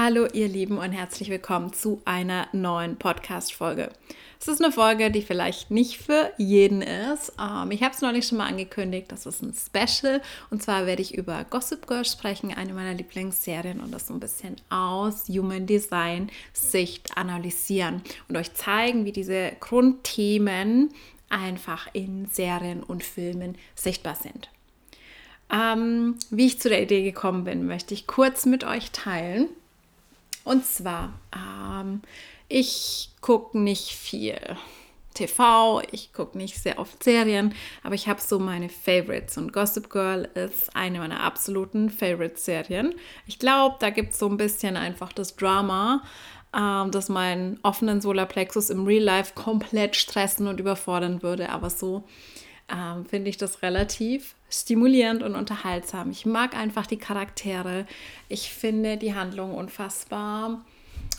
[0.00, 3.90] Hallo ihr Lieben und herzlich willkommen zu einer neuen Podcast-Folge.
[4.40, 7.32] Es ist eine Folge, die vielleicht nicht für jeden ist.
[7.36, 10.22] Ähm, ich habe es neulich schon mal angekündigt, das ist ein Special.
[10.50, 14.20] Und zwar werde ich über Gossip Girl sprechen, eine meiner Lieblingsserien, und das so ein
[14.20, 20.90] bisschen aus Human Design Sicht analysieren und euch zeigen, wie diese Grundthemen
[21.28, 24.48] einfach in Serien und Filmen sichtbar sind.
[25.50, 29.48] Ähm, wie ich zu der Idee gekommen bin, möchte ich kurz mit euch teilen.
[30.48, 32.00] Und zwar, ähm,
[32.48, 34.40] ich gucke nicht viel
[35.12, 39.90] TV, ich gucke nicht sehr oft Serien, aber ich habe so meine Favorites und Gossip
[39.90, 42.94] Girl ist eine meiner absoluten Favorite-Serien.
[43.26, 46.02] Ich glaube, da gibt es so ein bisschen einfach das Drama,
[46.56, 52.04] ähm, das meinen offenen Solarplexus im Real Life komplett stressen und überfordern würde, aber so
[52.70, 56.10] ähm, finde ich das relativ stimulierend und unterhaltsam.
[56.10, 57.86] Ich mag einfach die Charaktere.
[58.28, 60.64] Ich finde die Handlung unfassbar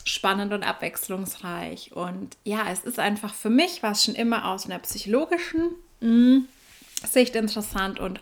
[0.04, 1.92] spannend und abwechslungsreich.
[1.92, 6.42] Und ja, es ist einfach für mich, war es schon immer aus einer psychologischen mh,
[7.06, 7.98] Sicht interessant.
[7.98, 8.20] Und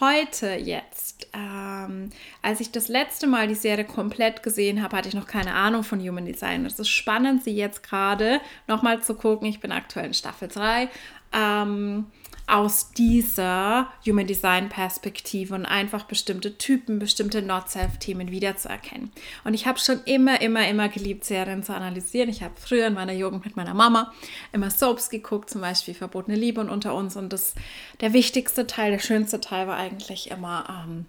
[0.00, 5.14] heute jetzt, ähm, als ich das letzte Mal die Serie komplett gesehen habe, hatte ich
[5.14, 6.66] noch keine Ahnung von Human Design.
[6.66, 9.48] Es ist spannend, sie jetzt gerade nochmal zu gucken.
[9.48, 10.88] Ich bin aktuell in Staffel 3.
[11.32, 12.06] Ähm,
[12.46, 19.10] aus dieser Human Design Perspektive und einfach bestimmte Typen, bestimmte Not-Self-Themen wiederzuerkennen.
[19.44, 22.28] Und ich habe schon immer, immer, immer geliebt, Serien zu analysieren.
[22.28, 24.12] Ich habe früher in meiner Jugend mit meiner Mama
[24.52, 27.16] immer Soaps geguckt, zum Beispiel Verbotene Liebe und unter uns.
[27.16, 27.54] Und das,
[28.00, 31.06] der wichtigste Teil, der schönste Teil war eigentlich immer ähm,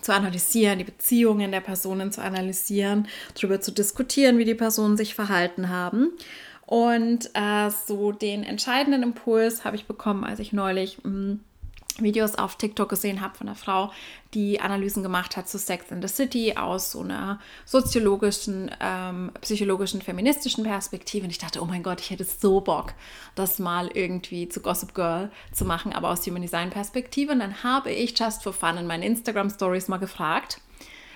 [0.00, 5.14] zu analysieren, die Beziehungen der Personen zu analysieren, darüber zu diskutieren, wie die Personen sich
[5.14, 6.10] verhalten haben.
[6.72, 11.40] Und äh, so den entscheidenden Impuls habe ich bekommen, als ich neulich mh, hm,
[11.98, 13.92] Videos auf TikTok gesehen habe von einer Frau,
[14.32, 20.00] die Analysen gemacht hat zu Sex in the City aus so einer soziologischen, ähm, psychologischen,
[20.00, 21.24] feministischen Perspektive.
[21.24, 22.94] Und ich dachte, oh mein Gott, ich hätte so Bock,
[23.34, 27.32] das mal irgendwie zu Gossip Girl zu machen, aber aus Human Design Perspektive.
[27.32, 30.58] Und dann habe ich just for fun in meinen Instagram Stories mal gefragt,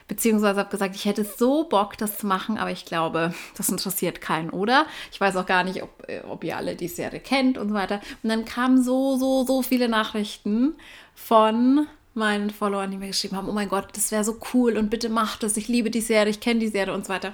[0.09, 4.21] Beziehungsweise habe gesagt, ich hätte so Bock, das zu machen, aber ich glaube, das interessiert
[4.21, 4.87] keinen, oder?
[5.11, 7.75] Ich weiß auch gar nicht, ob, äh, ob ihr alle die Serie kennt und so
[7.75, 8.01] weiter.
[8.23, 10.75] Und dann kamen so, so, so viele Nachrichten
[11.15, 14.91] von meinen Followern, die mir geschrieben haben, oh mein Gott, das wäre so cool und
[14.91, 17.33] bitte macht das, ich liebe die Serie, ich kenne die Serie und so weiter.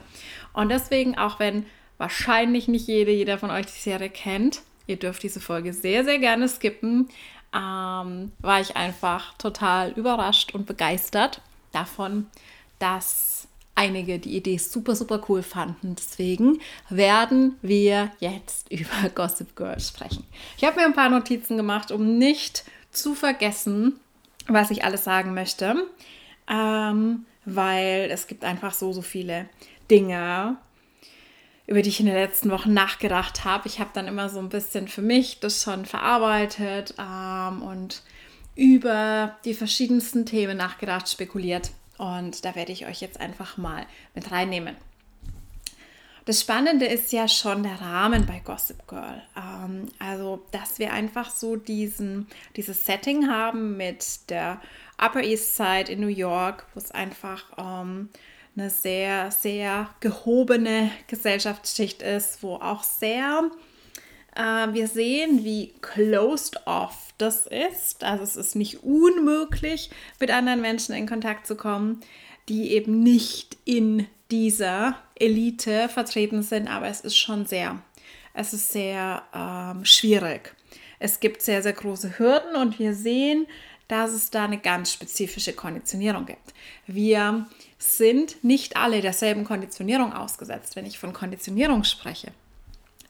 [0.53, 1.67] Und deswegen, auch wenn
[1.99, 6.19] wahrscheinlich nicht jede, jeder von euch die Serie kennt, ihr dürft diese Folge sehr, sehr
[6.19, 7.09] gerne skippen,
[7.55, 11.41] ähm, war ich einfach total überrascht und begeistert
[11.71, 12.27] davon,
[12.83, 15.95] dass einige die Idee super, super cool fanden.
[15.97, 16.61] Deswegen
[16.91, 20.25] werden wir jetzt über Gossip Girl sprechen.
[20.57, 24.01] Ich habe mir ein paar Notizen gemacht, um nicht zu vergessen,
[24.49, 25.87] was ich alles sagen möchte,
[26.51, 29.49] ähm, weil es gibt einfach so, so viele
[29.91, 30.57] Dinge,
[31.67, 33.69] über die ich in den letzten Wochen nachgedacht habe.
[33.69, 38.03] Ich habe dann immer so ein bisschen für mich das schon verarbeitet ähm, und
[38.57, 41.71] über die verschiedensten Themen nachgedacht, spekuliert.
[42.03, 44.77] Und da werde ich euch jetzt einfach mal mit reinnehmen.
[46.25, 49.23] Das Spannende ist ja schon der Rahmen bei Gossip Girl.
[49.37, 52.27] Ähm, also, dass wir einfach so diesen,
[52.57, 54.61] dieses Setting haben mit der
[55.01, 58.09] Upper East Side in New York, wo es einfach ähm,
[58.57, 63.49] eine sehr, sehr gehobene Gesellschaftsschicht ist, wo auch sehr
[64.37, 68.05] äh, wir sehen, wie closed off das ist.
[68.05, 72.01] Also es ist nicht unmöglich, mit anderen Menschen in Kontakt zu kommen,
[72.49, 77.81] die eben nicht in dieser Elite vertreten sind, aber es ist schon sehr,
[78.35, 80.55] es ist sehr ähm, schwierig.
[80.99, 83.47] Es gibt sehr, sehr große Hürden und wir sehen,
[83.89, 86.55] dass es da eine ganz spezifische Konditionierung gibt.
[86.87, 87.47] Wir
[87.79, 92.33] sind nicht alle derselben Konditionierung ausgesetzt, wenn ich von Konditionierung spreche.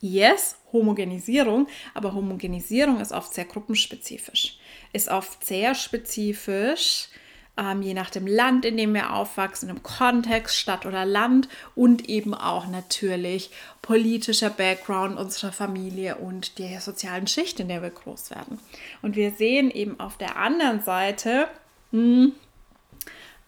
[0.03, 4.59] Yes, Homogenisierung, aber Homogenisierung ist oft sehr gruppenspezifisch,
[4.93, 7.07] ist oft sehr spezifisch,
[7.57, 12.09] ähm, je nach dem Land, in dem wir aufwachsen, im Kontext, Stadt oder Land und
[12.09, 13.51] eben auch natürlich
[13.81, 18.59] politischer Background unserer Familie und der sozialen Schicht, in der wir groß werden.
[19.03, 21.47] Und wir sehen eben auf der anderen Seite,
[21.93, 22.33] mh, hm,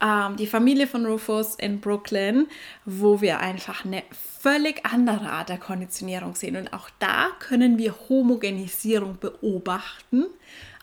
[0.05, 2.47] ähm, die Familie von Rufus in Brooklyn,
[2.85, 4.03] wo wir einfach eine
[4.41, 6.57] völlig andere Art der Konditionierung sehen.
[6.57, 10.27] Und auch da können wir Homogenisierung beobachten,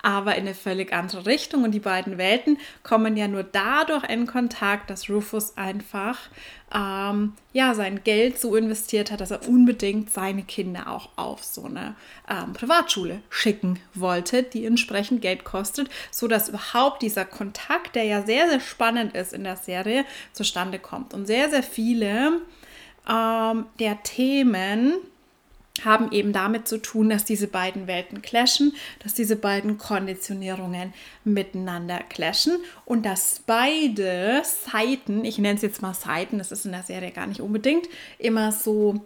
[0.02, 1.64] aber in eine völlig andere Richtung.
[1.64, 6.18] Und die beiden Welten kommen ja nur dadurch in Kontakt, dass Rufus einfach
[6.74, 11.66] ähm, ja, sein Geld so investiert hat, dass er unbedingt seine Kinder auch auf so
[11.66, 11.96] eine
[12.30, 18.50] ähm, Privatschule schicken wollte, die entsprechend Geld kostet, sodass überhaupt dieser Kontakt, der ja sehr,
[18.50, 21.14] sehr spannend ist in der Serie, zustande kommt.
[21.14, 22.42] Und sehr, sehr viele
[23.10, 24.94] ähm, der Themen,
[25.84, 32.00] haben eben damit zu tun, dass diese beiden Welten clashen, dass diese beiden Konditionierungen miteinander
[32.00, 36.84] clashen und dass beide Seiten, ich nenne es jetzt mal Seiten, das ist in der
[36.84, 37.88] Serie gar nicht unbedingt
[38.20, 39.06] immer so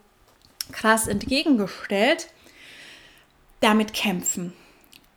[0.71, 2.29] krass entgegengestellt,
[3.59, 4.53] damit kämpfen,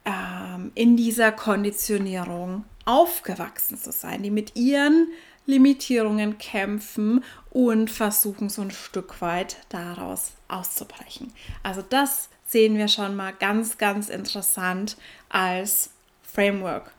[0.05, 5.09] ähm, in dieser Konditionierung aufgewachsen zu sein, die mit ihren
[5.49, 11.33] Limitierungen kämpfen und versuchen so ein Stück weit daraus auszubrechen.
[11.63, 14.99] Also das sehen wir schon mal ganz, ganz interessant
[15.31, 15.91] als
[16.23, 16.93] Framework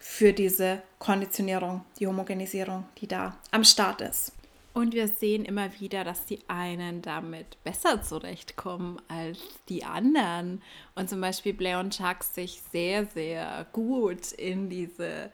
[0.00, 4.32] für diese Konditionierung, die Homogenisierung, die da am Start ist.
[4.72, 9.38] Und wir sehen immer wieder, dass die einen damit besser zurechtkommen als
[9.68, 10.60] die anderen.
[10.96, 15.30] Und zum Beispiel Blair und Chuck sich sehr, sehr gut in diese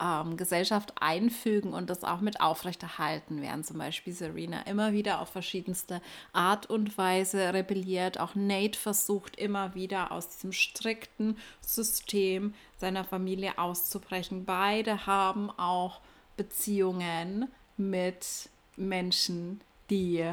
[0.00, 5.28] ähm, Gesellschaft einfügen und das auch mit aufrechterhalten, während zum Beispiel Serena immer wieder auf
[5.28, 6.00] verschiedenste
[6.32, 8.18] Art und Weise rebelliert.
[8.18, 14.44] Auch Nate versucht immer wieder aus diesem strikten System seiner Familie auszubrechen.
[14.44, 16.00] Beide haben auch
[16.36, 19.60] Beziehungen mit Menschen,
[19.90, 20.24] die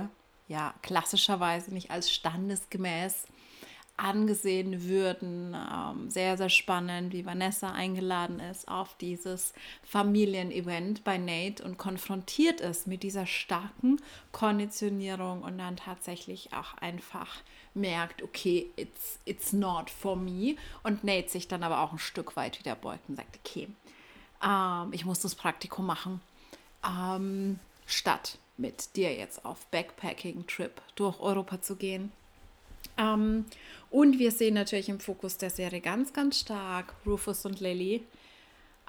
[0.47, 3.25] ja klassischerweise nicht als standesgemäß
[3.97, 5.55] angesehen würden.
[5.55, 9.53] Ähm, sehr, sehr spannend, wie Vanessa eingeladen ist auf dieses
[9.83, 13.99] Familienevent bei Nate und konfrontiert ist mit dieser starken
[14.31, 17.37] Konditionierung und dann tatsächlich auch einfach
[17.73, 20.55] merkt, okay, it's, it's not for me.
[20.83, 23.67] Und Nate sich dann aber auch ein Stück weit wieder beugt und sagt, okay,
[24.43, 26.21] ähm, ich muss das Praktikum machen,
[26.87, 32.11] ähm, statt mit dir jetzt auf Backpacking-Trip durch Europa zu gehen.
[32.97, 33.45] Ähm,
[33.89, 38.03] und wir sehen natürlich im Fokus der Serie ganz, ganz stark Rufus und Lily,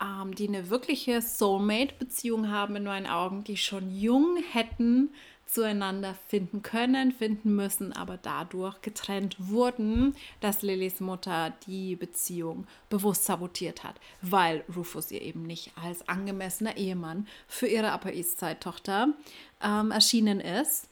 [0.03, 5.11] ähm, die eine wirkliche Soulmate-Beziehung haben in meinen Augen, die schon jung hätten
[5.47, 13.25] zueinander finden können, finden müssen, aber dadurch getrennt wurden, dass Lillys Mutter die Beziehung bewusst
[13.25, 18.61] sabotiert hat, weil Rufus ihr eben nicht als angemessener Ehemann für ihre Upper East Side
[18.61, 19.15] Tochter
[19.63, 20.89] ähm, erschienen ist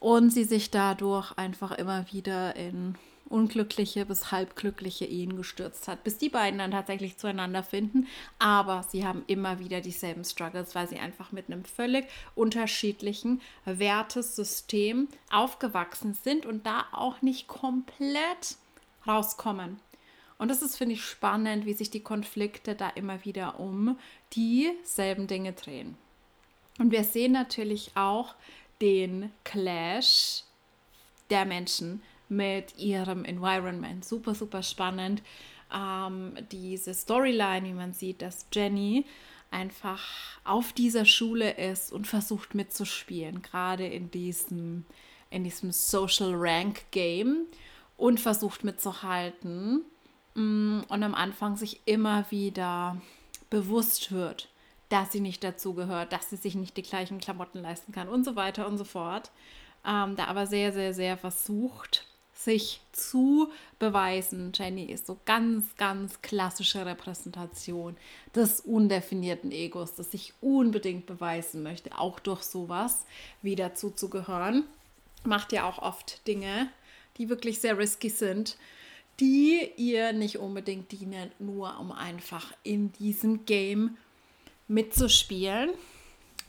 [0.00, 2.96] und sie sich dadurch einfach immer wieder in
[3.28, 8.06] unglückliche bis halbglückliche Ehen gestürzt hat, bis die beiden dann tatsächlich zueinander finden.
[8.38, 15.08] Aber sie haben immer wieder dieselben Struggles, weil sie einfach mit einem völlig unterschiedlichen Wertesystem
[15.30, 18.56] aufgewachsen sind und da auch nicht komplett
[19.06, 19.78] rauskommen.
[20.38, 23.98] Und das ist, finde ich, spannend, wie sich die Konflikte da immer wieder um
[24.32, 25.96] dieselben Dinge drehen.
[26.78, 28.36] Und wir sehen natürlich auch,
[28.80, 30.44] den Clash
[31.30, 34.04] der Menschen mit ihrem Environment.
[34.04, 35.22] Super, super spannend.
[35.74, 39.04] Ähm, diese Storyline, wie man sieht, dass Jenny
[39.50, 40.02] einfach
[40.44, 44.84] auf dieser Schule ist und versucht mitzuspielen, gerade in diesem,
[45.30, 47.46] in diesem Social Rank Game
[47.96, 49.84] und versucht mitzuhalten
[50.34, 53.00] mm, und am Anfang sich immer wieder
[53.50, 54.48] bewusst wird,
[54.88, 58.36] dass sie nicht dazugehört, dass sie sich nicht die gleichen Klamotten leisten kann und so
[58.36, 59.30] weiter und so fort.
[59.86, 64.52] Ähm, da aber sehr, sehr, sehr versucht, sich zu beweisen.
[64.54, 67.96] Jenny ist so ganz, ganz klassische Repräsentation
[68.34, 73.06] des undefinierten Egos, das sich unbedingt beweisen möchte, auch durch sowas
[73.42, 74.64] wie dazuzugehören.
[75.24, 76.68] Macht ja auch oft Dinge,
[77.16, 78.56] die wirklich sehr risky sind,
[79.18, 83.96] die ihr nicht unbedingt dienen, nur um einfach in diesem Game
[84.68, 85.70] mitzuspielen.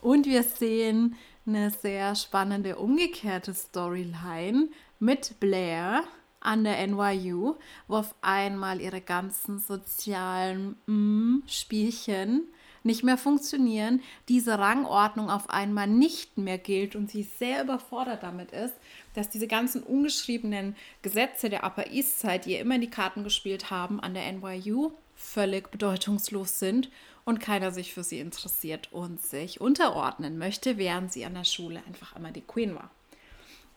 [0.02, 6.04] Und wir sehen eine sehr spannende umgekehrte Storyline mit Blair
[6.42, 7.56] an der NYU,
[7.88, 12.44] wo auf einmal ihre ganzen sozialen mm, Spielchen
[12.84, 18.52] nicht mehr funktionieren, diese Rangordnung auf einmal nicht mehr gilt und sie sehr überfordert damit
[18.52, 18.76] ist,
[19.16, 23.26] dass diese ganzen ungeschriebenen Gesetze der Upper East Side, die ihr immer in die Karten
[23.26, 26.90] gespielt haben, an der NYU völlig bedeutungslos sind
[27.30, 31.80] und keiner sich für sie interessiert und sich unterordnen möchte, während sie an der Schule
[31.86, 32.90] einfach immer die Queen war.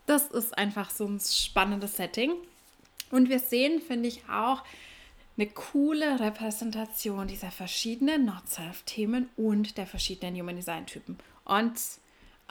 [0.06, 2.32] Das ist einfach so ein spannendes Setting.
[3.10, 4.64] Und wir sehen, finde ich, auch
[5.36, 11.18] eine coole Repräsentation dieser verschiedenen Not-Self-Themen und der verschiedenen Human Design-Typen.
[11.44, 11.78] Und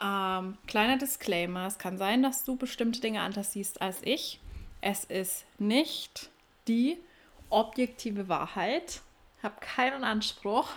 [0.00, 4.38] ähm, kleiner Disclaimer: Es kann sein, dass du bestimmte Dinge anders siehst als ich.
[4.80, 6.30] Es ist nicht
[6.68, 6.96] die
[7.50, 9.00] objektive Wahrheit.
[9.42, 10.68] Habe keinen Anspruch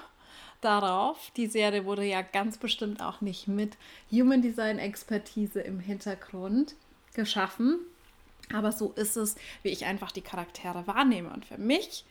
[0.66, 1.32] darauf.
[1.38, 3.78] Die Serie wurde ja ganz bestimmt auch nicht mit
[4.12, 6.76] Human Design Expertise im Hintergrund
[7.14, 7.80] geschaffen.
[8.54, 11.32] Aber so ist es, wie ich einfach die Charaktere wahrnehme.
[11.32, 12.06] Und für mich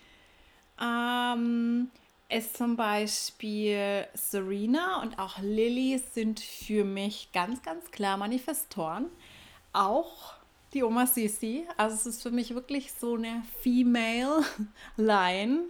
[0.80, 1.90] ähm,
[2.28, 9.06] ist zum Beispiel Serena und auch Lily sind für mich ganz, ganz klar Manifestoren.
[9.72, 10.34] Auch
[10.72, 11.66] die Oma Sisi.
[11.76, 14.44] Also es ist für mich wirklich so eine Female
[14.96, 15.68] Line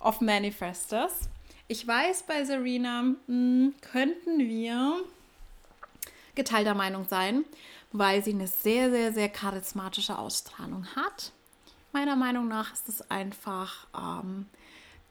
[0.00, 1.28] of Manifestors.
[1.66, 5.02] Ich weiß, bei Serena mh, hm, könnten wir
[6.34, 7.44] geteilter Meinung sein,
[7.92, 11.32] weil sie eine sehr, sehr, sehr charismatische Ausstrahlung hat.
[11.92, 14.46] Meiner Meinung nach ist es einfach ähm,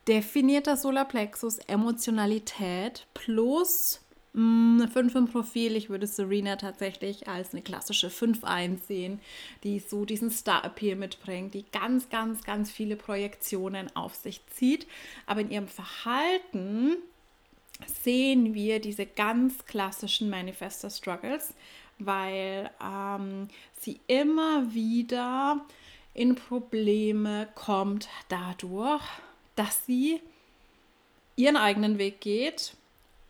[0.07, 4.01] definierter Solarplexus, Emotionalität plus
[4.33, 5.75] 5 mm, im Profil.
[5.75, 9.19] Ich würde Serena tatsächlich als eine klassische 5 einsehen,
[9.63, 14.87] die so diesen Star-Appeal mitbringt, die ganz, ganz, ganz viele Projektionen auf sich zieht.
[15.27, 16.97] Aber in ihrem Verhalten
[18.03, 21.53] sehen wir diese ganz klassischen Manifestor-Struggles,
[21.99, 23.49] weil ähm,
[23.79, 25.63] sie immer wieder
[26.15, 29.03] in Probleme kommt dadurch,
[29.55, 30.21] dass sie
[31.35, 32.73] ihren eigenen Weg geht,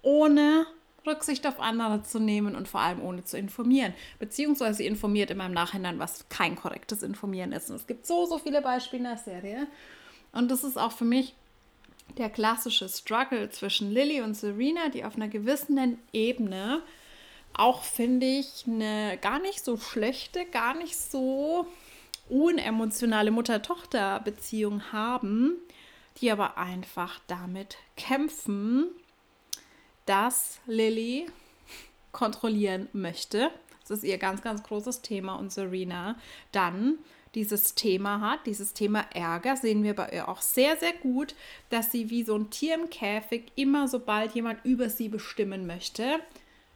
[0.01, 0.65] ohne
[1.05, 3.93] Rücksicht auf andere zu nehmen und vor allem ohne zu informieren.
[4.19, 7.69] Beziehungsweise informiert immer im Nachhinein, was kein korrektes Informieren ist.
[7.69, 9.67] Und es gibt so, so viele Beispiele in der Serie.
[10.31, 11.35] Und das ist auch für mich
[12.17, 16.81] der klassische Struggle zwischen Lily und Serena, die auf einer gewissen Ebene
[17.53, 21.67] auch, finde ich, eine gar nicht so schlechte, gar nicht so
[22.29, 25.55] unemotionale Mutter-Tochter-Beziehung haben,
[26.17, 28.87] die aber einfach damit kämpfen,
[30.05, 31.27] dass Lily
[32.11, 33.49] kontrollieren möchte.
[33.81, 36.15] Das ist ihr ganz, ganz großes Thema und Serena
[36.51, 36.99] dann
[37.35, 41.35] dieses Thema hat, dieses Thema Ärger, sehen wir bei ihr auch sehr, sehr gut,
[41.69, 46.19] dass sie wie so ein Tier im Käfig immer, sobald jemand über sie bestimmen möchte,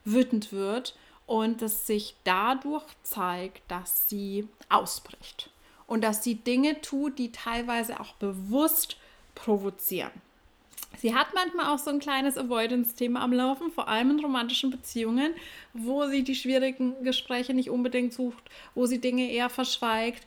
[0.03, 5.51] wütend wird und es sich dadurch zeigt, dass sie ausbricht
[5.86, 8.98] und dass sie Dinge tut, die teilweise auch bewusst
[9.36, 10.12] provozieren.
[10.98, 15.34] Sie hat manchmal auch so ein kleines Avoidance-Thema am Laufen, vor allem in romantischen Beziehungen,
[15.74, 20.25] wo sie die schwierigen Gespräche nicht unbedingt sucht, wo sie Dinge eher verschweigt,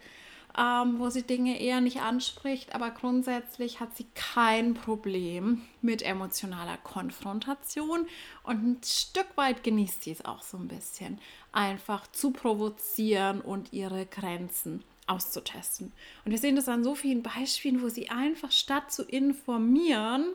[0.57, 2.75] ähm, wo sie Dinge eher nicht anspricht.
[2.75, 8.07] Aber grundsätzlich hat sie kein Problem mit emotionaler Konfrontation
[8.45, 11.19] und ein Stück weit genießt sie es auch so ein bisschen,
[11.50, 15.93] einfach zu provozieren und ihre Grenzen auszutesten.
[16.25, 20.33] Und wir sehen das an so vielen Beispielen, wo sie einfach statt zu informieren,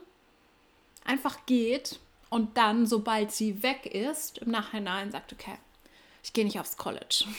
[1.06, 1.98] einfach geht
[2.28, 5.56] und dann, sobald sie weg ist, im Nachhinein sagt, okay,
[6.22, 7.24] ich gehe nicht aufs College.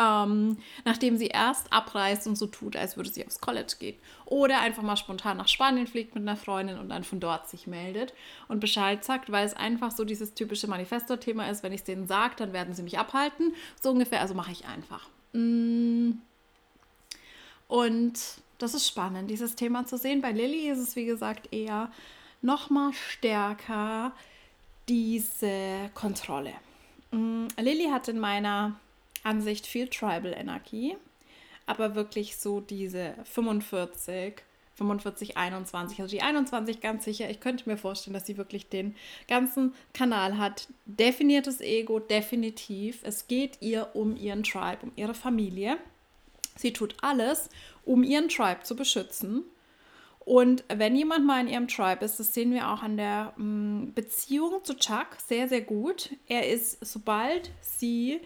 [0.00, 3.96] Ähm, nachdem sie erst abreist und so tut, als würde sie aufs College gehen.
[4.26, 7.66] Oder einfach mal spontan nach Spanien fliegt mit einer Freundin und dann von dort sich
[7.66, 8.14] meldet
[8.46, 12.06] und Bescheid sagt, weil es einfach so dieses typische Manifesto-Thema ist, wenn ich es denen
[12.06, 13.54] sage, dann werden sie mich abhalten.
[13.82, 15.08] So ungefähr, also mache ich einfach.
[15.32, 16.12] Mm.
[17.66, 18.20] Und
[18.58, 20.20] das ist spannend, dieses Thema zu sehen.
[20.20, 21.90] Bei Lilly ist es, wie gesagt, eher
[22.42, 24.12] noch mal stärker
[24.88, 26.52] diese Kontrolle.
[27.10, 28.76] Mm, Lilly hat in meiner
[29.22, 30.96] Ansicht viel Tribal-Energie,
[31.66, 34.42] aber wirklich so diese 45,
[34.76, 37.28] 45, 21, also die 21 ganz sicher.
[37.28, 38.94] Ich könnte mir vorstellen, dass sie wirklich den
[39.26, 40.68] ganzen Kanal hat.
[40.86, 43.00] Definiertes Ego, definitiv.
[43.02, 45.78] Es geht ihr um ihren Tribe, um ihre Familie.
[46.56, 47.50] Sie tut alles,
[47.84, 49.44] um ihren Tribe zu beschützen
[50.28, 53.94] und wenn jemand mal in ihrem Tribe ist, das sehen wir auch an der mm,
[53.94, 56.10] Beziehung zu Chuck sehr, sehr gut.
[56.26, 58.20] Er ist, sobald sie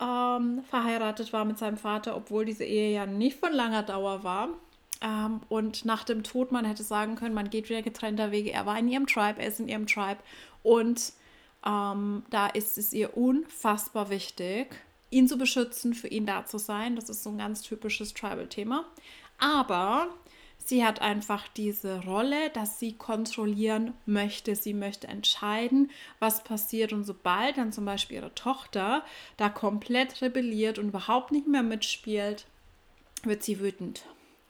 [0.00, 4.48] ähm, verheiratet war mit seinem Vater, obwohl diese Ehe ja nicht von langer Dauer war,
[5.00, 8.50] ähm, und nach dem Tod, man hätte sagen können, man geht wieder getrennter Wege.
[8.50, 10.18] Er war in ihrem Tribe, er ist in ihrem Tribe.
[10.64, 11.12] Und
[11.64, 14.74] ähm, da ist es ihr unfassbar wichtig,
[15.10, 16.96] ihn zu beschützen, für ihn da zu sein.
[16.96, 18.84] Das ist so ein ganz typisches Tribal-Thema.
[19.38, 20.08] Aber
[20.66, 24.56] Sie hat einfach diese Rolle, dass sie kontrollieren möchte.
[24.56, 26.92] Sie möchte entscheiden, was passiert.
[26.92, 29.04] Und sobald dann zum Beispiel ihre Tochter
[29.36, 32.46] da komplett rebelliert und überhaupt nicht mehr mitspielt,
[33.22, 34.02] wird sie wütend.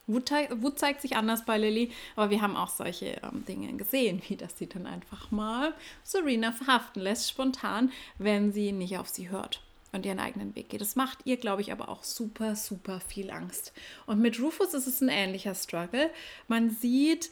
[0.07, 4.19] Wut, Wut zeigt sich anders bei Lilly, aber wir haben auch solche ähm, Dinge gesehen,
[4.27, 9.29] wie dass sie dann einfach mal Serena verhaften lässt, spontan, wenn sie nicht auf sie
[9.29, 10.81] hört und ihren eigenen Weg geht.
[10.81, 13.73] Das macht ihr, glaube ich, aber auch super, super viel Angst.
[14.05, 16.09] Und mit Rufus ist es ein ähnlicher Struggle.
[16.47, 17.31] Man sieht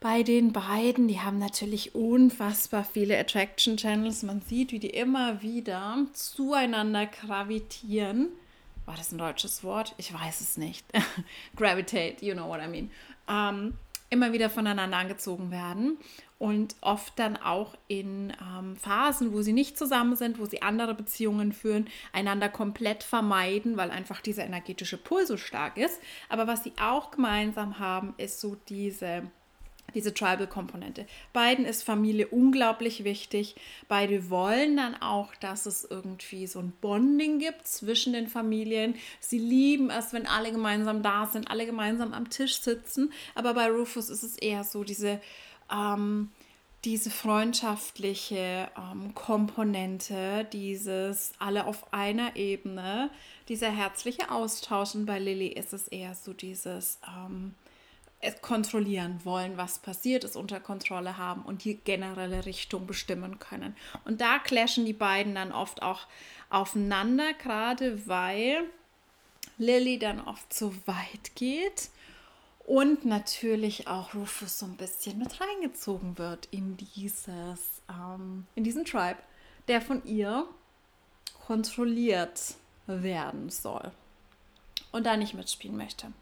[0.00, 4.22] bei den beiden, die haben natürlich unfassbar viele Attraction Channels.
[4.22, 8.28] Man sieht, wie die immer wieder zueinander gravitieren,
[8.86, 9.94] war das ein deutsches Wort?
[9.98, 10.86] Ich weiß es nicht.
[11.56, 12.90] Gravitate, you know what I mean.
[13.28, 13.74] Ähm,
[14.08, 15.98] immer wieder voneinander angezogen werden
[16.38, 20.94] und oft dann auch in ähm, Phasen, wo sie nicht zusammen sind, wo sie andere
[20.94, 26.00] Beziehungen führen, einander komplett vermeiden, weil einfach dieser energetische Pull so stark ist.
[26.28, 29.24] Aber was sie auch gemeinsam haben, ist so diese
[29.94, 31.06] diese Tribal-Komponente.
[31.32, 33.56] Beiden ist Familie unglaublich wichtig.
[33.88, 38.96] Beide wollen dann auch, dass es irgendwie so ein Bonding gibt zwischen den Familien.
[39.18, 43.12] Sie lieben es, wenn alle gemeinsam da sind, alle gemeinsam am Tisch sitzen.
[43.34, 45.20] Aber bei Rufus ist es eher so diese,
[45.72, 46.30] ähm,
[46.84, 53.10] diese freundschaftliche ähm, Komponente, dieses alle auf einer Ebene,
[53.48, 54.94] dieser herzliche Austausch.
[54.94, 56.98] Und bei Lilly ist es eher so dieses...
[57.06, 57.54] Ähm,
[58.42, 63.76] kontrollieren wollen, was passiert ist, unter Kontrolle haben und die generelle Richtung bestimmen können.
[64.04, 66.06] Und da clashen die beiden dann oft auch
[66.50, 68.64] aufeinander, gerade weil
[69.56, 71.90] Lilly dann oft zu weit geht
[72.68, 78.84] und natürlich auch Rufus so ein bisschen mit reingezogen wird in dieses, ähm, in diesen
[78.84, 79.16] Tribe,
[79.68, 80.46] der von ihr
[81.46, 82.56] kontrolliert
[82.86, 83.90] werden soll
[84.92, 86.12] und da nicht mitspielen möchte.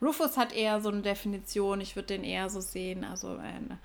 [0.00, 3.76] Rufus hat eher so eine Definition, ich würde den eher so sehen, also ein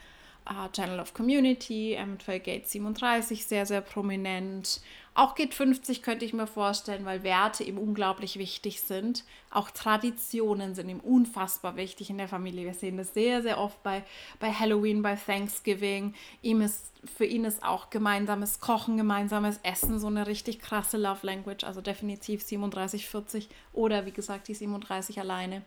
[0.50, 4.82] uh, Channel of Community, eventuell Gate 37 sehr, sehr prominent.
[5.18, 9.24] Auch Gate 50 könnte ich mir vorstellen, weil Werte ihm unglaublich wichtig sind.
[9.50, 12.66] Auch Traditionen sind ihm unfassbar wichtig in der Familie.
[12.66, 14.04] Wir sehen das sehr, sehr oft bei,
[14.42, 16.14] bei Halloween, bei Thanksgiving.
[16.42, 21.26] Ihm ist, für ihn ist auch gemeinsames Kochen, gemeinsames Essen so eine richtig krasse Love
[21.26, 21.64] Language.
[21.64, 25.62] Also definitiv 37, 40 oder wie gesagt die 37 alleine.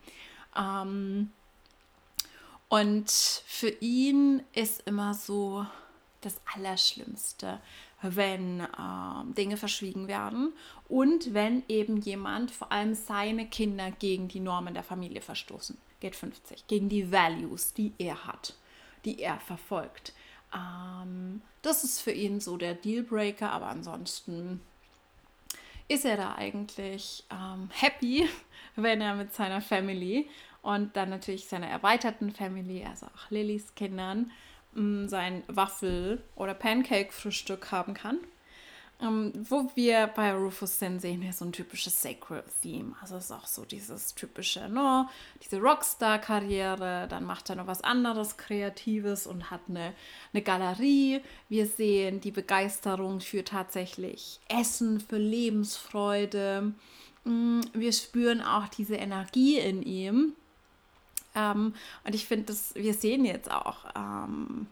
[0.55, 1.31] Ähm,
[2.69, 5.67] und für ihn ist immer so
[6.21, 7.61] das Allerschlimmste,
[8.03, 10.53] wenn äh, Dinge verschwiegen werden
[10.89, 15.79] und wenn eben jemand, vor allem seine Kinder, gegen die Normen der Familie verstoßen.
[16.01, 16.67] Geht 50.
[16.67, 18.55] Gegen die Values, die er hat,
[19.05, 20.13] die er verfolgt.
[20.55, 24.61] Ähm, das ist für ihn so der Dealbreaker, aber ansonsten
[25.89, 28.29] ist er da eigentlich ähm, happy,
[28.77, 30.29] wenn er mit seiner Family
[30.63, 34.31] und dann natürlich seiner erweiterten Family, also auch Lillys Kindern,
[34.75, 38.19] mm, sein Waffel- oder Pancake-Frühstück haben kann.
[39.01, 42.97] Ähm, wo wir bei Rufus sind, sehen wir so ein typisches Sacred Theme.
[43.01, 45.09] Also es ist auch so dieses typische, no,
[45.45, 47.07] diese Rockstar-Karriere.
[47.09, 49.93] Dann macht er noch was anderes Kreatives und hat eine,
[50.33, 51.21] eine Galerie.
[51.49, 56.73] Wir sehen die Begeisterung für tatsächlich Essen, für Lebensfreude.
[57.23, 60.35] Mm, wir spüren auch diese Energie in ihm.
[61.39, 61.75] Ähm,
[62.05, 64.67] und ich finde, wir sehen jetzt auch, ähm,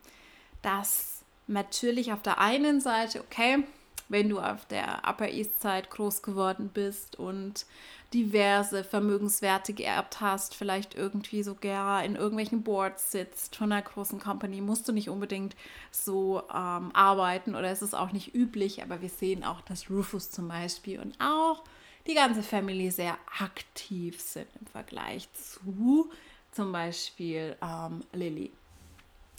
[0.63, 3.65] dass natürlich auf der einen Seite, okay,
[4.09, 7.67] wenn du auf der Upper East Side groß geworden bist und
[8.15, 14.61] diverse Vermögenswerte geerbt hast, vielleicht irgendwie sogar in irgendwelchen Boards sitzt von einer großen Company,
[14.61, 15.57] musst du nicht unbedingt
[15.91, 20.31] so ähm, arbeiten oder es ist auch nicht üblich, aber wir sehen auch, dass Rufus
[20.31, 21.65] zum Beispiel und auch
[22.07, 26.09] die ganze Family sehr aktiv sind im Vergleich zu
[26.57, 28.51] zum Beispiel ähm, Lily.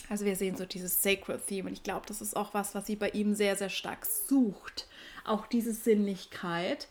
[0.08, 2.86] Also wir sehen so dieses Sacred Theme und ich glaube, das ist auch was, was
[2.86, 4.88] sie bei ihm sehr, sehr stark sucht.
[5.26, 6.88] Auch diese Sinnlichkeit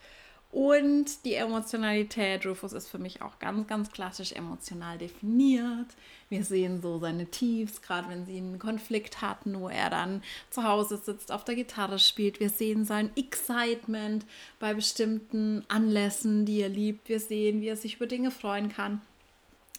[0.53, 2.45] und die Emotionalität.
[2.45, 5.87] Rufus ist für mich auch ganz, ganz klassisch emotional definiert.
[6.29, 10.65] Wir sehen so seine Tiefs, gerade wenn sie einen Konflikt hatten, wo er dann zu
[10.65, 12.41] Hause sitzt, auf der Gitarre spielt.
[12.41, 14.27] Wir sehen sein Excitement
[14.59, 17.09] bei bestimmten Anlässen, die er liebt.
[17.09, 19.01] Wir sehen, wie er sich über Dinge freuen kann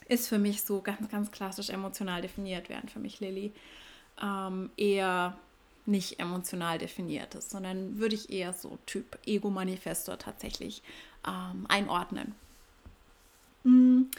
[0.09, 3.51] ist für mich so ganz, ganz klassisch emotional definiert, während für mich Lilly
[4.21, 5.37] ähm, eher
[5.85, 10.81] nicht emotional definiert ist, sondern würde ich eher so Typ Ego-Manifestor tatsächlich
[11.25, 12.35] ähm, einordnen.
[13.63, 14.09] Mhm.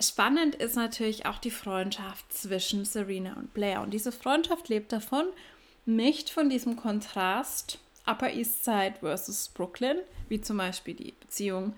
[0.00, 3.80] Spannend ist natürlich auch die Freundschaft zwischen Serena und Blair.
[3.80, 5.26] Und diese Freundschaft lebt davon,
[5.86, 11.74] nicht von diesem Kontrast Upper East Side versus Brooklyn, wie zum Beispiel die Beziehung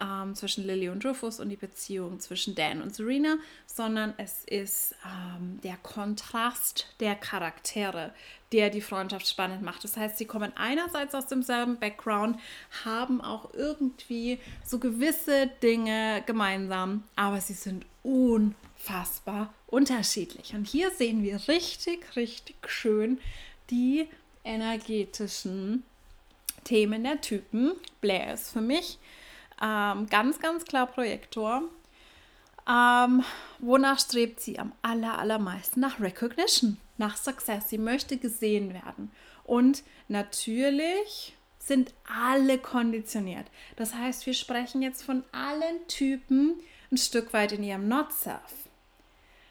[0.00, 4.94] ähm, zwischen Lily und Rufus und die Beziehung zwischen Dan und Serena, sondern es ist
[5.04, 8.12] ähm, der Kontrast der Charaktere,
[8.52, 9.84] der die Freundschaft spannend macht.
[9.84, 12.38] Das heißt, sie kommen einerseits aus demselben Background,
[12.84, 20.54] haben auch irgendwie so gewisse Dinge gemeinsam, aber sie sind unfassbar unterschiedlich.
[20.54, 23.18] Und hier sehen wir richtig, richtig schön
[23.70, 24.08] die
[24.44, 25.84] energetischen
[26.64, 27.72] Themen der Typen.
[28.00, 28.98] Blair ist für mich
[29.62, 31.62] ähm, ganz, ganz klar Projektor.
[32.68, 33.24] Ähm,
[33.60, 35.80] wonach strebt sie am aller, allermeisten?
[35.80, 37.70] Nach Recognition, nach Success.
[37.70, 39.10] Sie möchte gesehen werden.
[39.44, 43.46] Und natürlich sind alle konditioniert.
[43.76, 46.54] Das heißt, wir sprechen jetzt von allen Typen
[46.90, 48.68] ein Stück weit in ihrem Not-Self.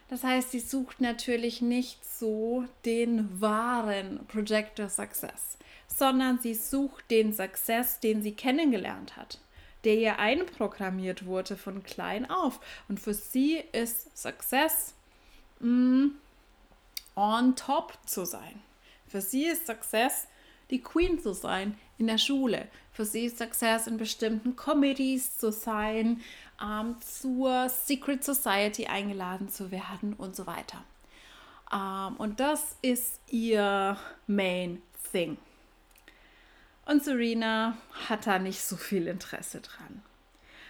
[0.09, 7.33] Das heißt, sie sucht natürlich nicht so den wahren Projector Success, sondern sie sucht den
[7.33, 9.39] Success, den sie kennengelernt hat,
[9.83, 12.59] der ihr einprogrammiert wurde von klein auf.
[12.87, 14.93] Und für sie ist Success
[15.59, 16.07] mm,
[17.15, 18.61] on top zu sein.
[19.07, 20.27] Für sie ist Success
[20.69, 22.67] die Queen zu sein in der Schule.
[22.91, 26.21] Für sie ist Success in bestimmten Committees zu sein,
[26.61, 30.83] ähm, zur Secret Society eingeladen zu werden und so weiter.
[31.71, 35.37] Ähm, und das ist ihr Main Thing.
[36.87, 40.01] Und Serena hat da nicht so viel Interesse dran.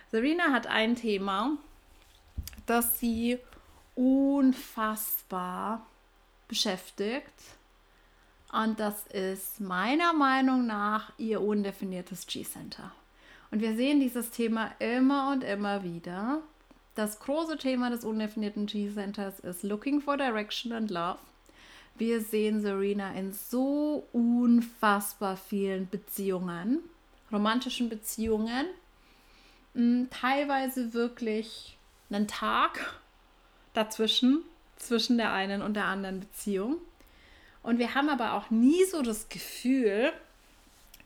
[0.09, 1.57] Serena hat ein Thema,
[2.65, 3.37] das sie
[3.95, 5.85] unfassbar
[6.47, 7.33] beschäftigt
[8.51, 12.91] und das ist meiner Meinung nach ihr undefiniertes G-Center.
[13.51, 16.41] Und wir sehen dieses Thema immer und immer wieder.
[16.95, 21.19] Das große Thema des undefinierten G-Centers ist Looking for Direction and Love.
[21.97, 26.79] Wir sehen Serena in so unfassbar vielen Beziehungen,
[27.31, 28.67] romantischen Beziehungen,
[29.73, 31.77] hm, teilweise wirklich
[32.09, 33.01] einen Tag
[33.73, 34.43] dazwischen,
[34.77, 36.77] zwischen der einen und der anderen Beziehung.
[37.63, 40.13] Und wir haben aber auch nie so das Gefühl,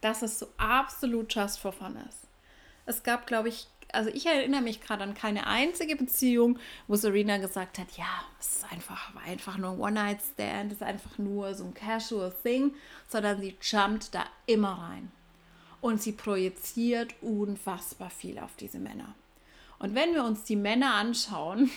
[0.01, 2.27] dass es so absolut just for fun ist.
[2.85, 7.37] Es gab, glaube ich, also ich erinnere mich gerade an keine einzige Beziehung, wo Serena
[7.37, 11.65] gesagt hat, ja, es ist einfach, einfach nur ein One-Night-Stand, es ist einfach nur so
[11.65, 12.73] ein casual Thing,
[13.07, 15.11] sondern sie jumpt da immer rein.
[15.81, 19.15] Und sie projiziert unfassbar viel auf diese Männer.
[19.79, 21.71] Und wenn wir uns die Männer anschauen,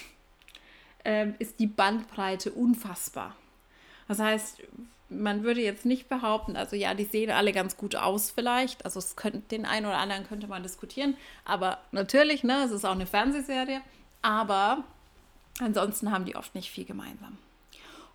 [1.05, 3.35] äh, ist die Bandbreite unfassbar.
[4.09, 4.63] Das heißt,
[5.19, 8.85] man würde jetzt nicht behaupten, also ja, die sehen alle ganz gut aus vielleicht.
[8.85, 11.17] Also es könnte, den einen oder anderen könnte man diskutieren.
[11.45, 13.81] Aber natürlich, ne, es ist auch eine Fernsehserie.
[14.23, 14.85] Aber
[15.61, 17.39] ansonsten haben die oft nicht viel gemeinsam.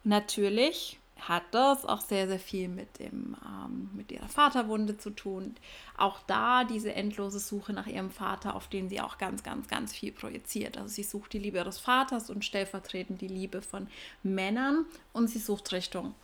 [0.04, 5.10] Und natürlich hat das auch sehr, sehr viel mit, dem, ähm, mit ihrer Vaterwunde zu
[5.10, 5.56] tun.
[5.98, 9.94] Auch da diese endlose Suche nach ihrem Vater, auf den sie auch ganz, ganz, ganz
[9.94, 10.78] viel projiziert.
[10.78, 13.88] Also sie sucht die Liebe ihres Vaters und stellvertretend die Liebe von
[14.24, 16.16] Männern und sie sucht Richtung.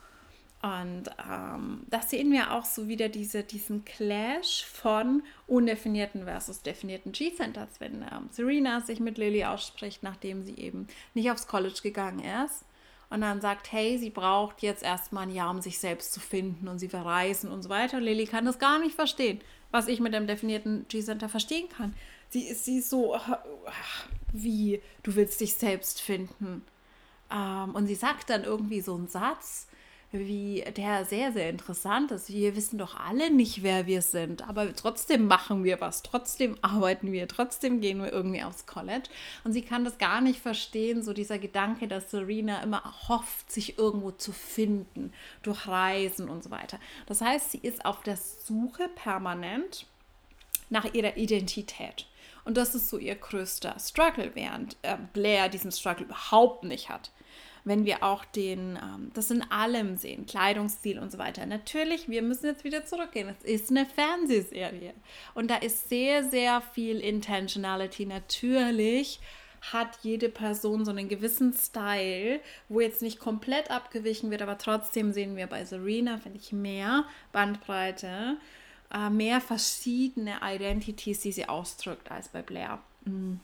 [0.62, 7.12] Und ähm, das sehen wir auch so wieder diese, diesen Clash von undefinierten versus definierten
[7.12, 12.24] G-Centers, wenn ähm, Serena sich mit Lily ausspricht, nachdem sie eben nicht aufs College gegangen
[12.46, 12.66] ist
[13.10, 16.68] und dann sagt, hey, sie braucht jetzt erstmal ein Jahr, um sich selbst zu finden
[16.68, 18.00] und sie verreisen und so weiter.
[18.00, 19.40] Lilly kann das gar nicht verstehen,
[19.72, 21.94] was ich mit dem definierten G-Center verstehen kann.
[22.30, 23.16] Sie ist sie so,
[24.34, 26.64] wie, du willst dich selbst finden.
[27.32, 29.68] Ähm, und sie sagt dann irgendwie so einen Satz,
[30.12, 32.30] wie der sehr, sehr interessant ist.
[32.30, 37.12] Wir wissen doch alle nicht, wer wir sind, aber trotzdem machen wir was, trotzdem arbeiten
[37.12, 39.10] wir, trotzdem gehen wir irgendwie aufs College.
[39.44, 43.78] Und sie kann das gar nicht verstehen, so dieser Gedanke, dass Serena immer hofft, sich
[43.78, 45.14] irgendwo zu finden,
[45.44, 46.80] durch Reisen und so weiter.
[47.06, 49.86] Das heißt, sie ist auf der Suche permanent
[50.70, 52.08] nach ihrer Identität.
[52.44, 57.12] Und das ist so ihr größter Struggle, während äh, Blair diesen Struggle überhaupt nicht hat
[57.66, 61.46] wenn wir auch den, ähm, das in allem sehen, Kleidungsstil und so weiter.
[61.46, 63.28] Natürlich, wir müssen jetzt wieder zurückgehen.
[63.28, 64.94] Es ist eine Fernsehserie
[65.34, 68.06] und da ist sehr, sehr viel Intentionality.
[68.06, 69.20] Natürlich
[69.74, 75.12] hat jede Person so einen gewissen Style, wo jetzt nicht komplett abgewichen wird, aber trotzdem
[75.12, 78.38] sehen wir bei Serena, finde ich, mehr Bandbreite,
[78.94, 82.78] äh, mehr verschiedene Identities, die sie ausdrückt, als bei Blair.
[83.06, 83.40] Mhm.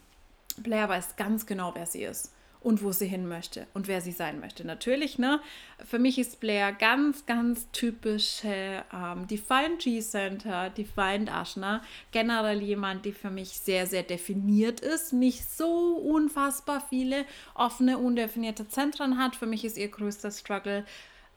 [0.58, 4.12] Blair weiß ganz genau, wer sie ist und wo sie hin möchte und wer sie
[4.12, 4.66] sein möchte.
[4.66, 5.40] Natürlich, ne?
[5.84, 11.82] Für mich ist Blair ganz, ganz typische ähm, Defined G-Center, Defined Ashna.
[12.12, 18.70] Generell jemand, die für mich sehr, sehr definiert ist, nicht so unfassbar viele offene, undefinierte
[18.70, 19.36] Zentren hat.
[19.36, 20.86] Für mich ist ihr größter Struggle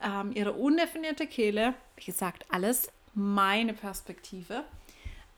[0.03, 1.73] ähm, ihre undefinierte Kehle.
[1.95, 4.63] Wie gesagt, alles meine Perspektive.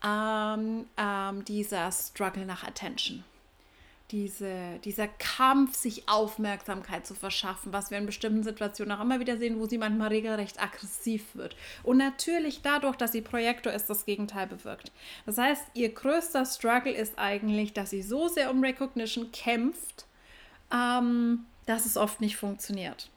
[0.04, 3.24] Ähm, ähm dieser Struggle nach Attention
[4.10, 9.36] diese, dieser Kampf, sich Aufmerksamkeit zu verschaffen, was wir in bestimmten Situationen auch immer wieder
[9.36, 11.56] sehen, wo sie manchmal regelrecht aggressiv wird.
[11.82, 14.92] Und natürlich dadurch, dass sie Projektor ist, das Gegenteil bewirkt.
[15.26, 20.06] Das heißt, ihr größter Struggle ist eigentlich, dass sie so sehr um Recognition kämpft,
[20.72, 23.10] ähm, dass es oft nicht funktioniert.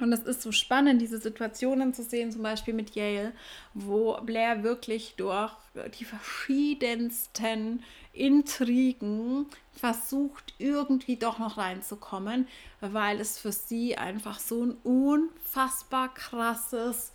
[0.00, 3.32] Und es ist so spannend, diese Situationen zu sehen, zum Beispiel mit Yale,
[3.74, 5.52] wo Blair wirklich durch
[5.98, 7.82] die verschiedensten
[8.12, 12.48] Intrigen versucht, irgendwie doch noch reinzukommen,
[12.80, 17.12] weil es für sie einfach so ein unfassbar krasses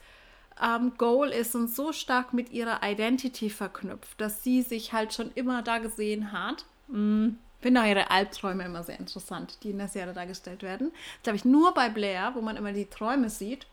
[0.61, 5.31] ähm, Goal ist und so stark mit ihrer Identity verknüpft, dass sie sich halt schon
[5.35, 6.65] immer da gesehen hat.
[6.87, 7.31] Mm.
[7.65, 10.91] Finde ihre Albträume immer sehr interessant, die in der Serie dargestellt werden.
[10.91, 13.65] Das glaube ich nur bei Blair, wo man immer die Träume sieht,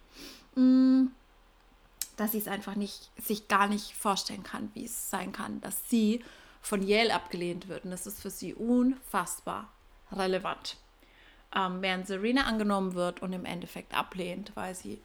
[0.54, 1.08] mm,
[2.16, 5.90] dass sie es einfach nicht, sich gar nicht vorstellen kann, wie es sein kann, dass
[5.90, 6.24] sie
[6.62, 7.84] von Yale abgelehnt wird.
[7.84, 9.70] Und das ist für sie unfassbar
[10.10, 10.78] relevant.
[11.54, 15.02] Ähm, während Serena angenommen wird und im Endeffekt ablehnt, weil sie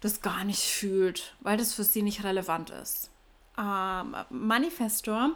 [0.00, 3.08] das gar nicht fühlt, weil das für sie nicht relevant ist.
[3.56, 5.30] Ähm, Manifestor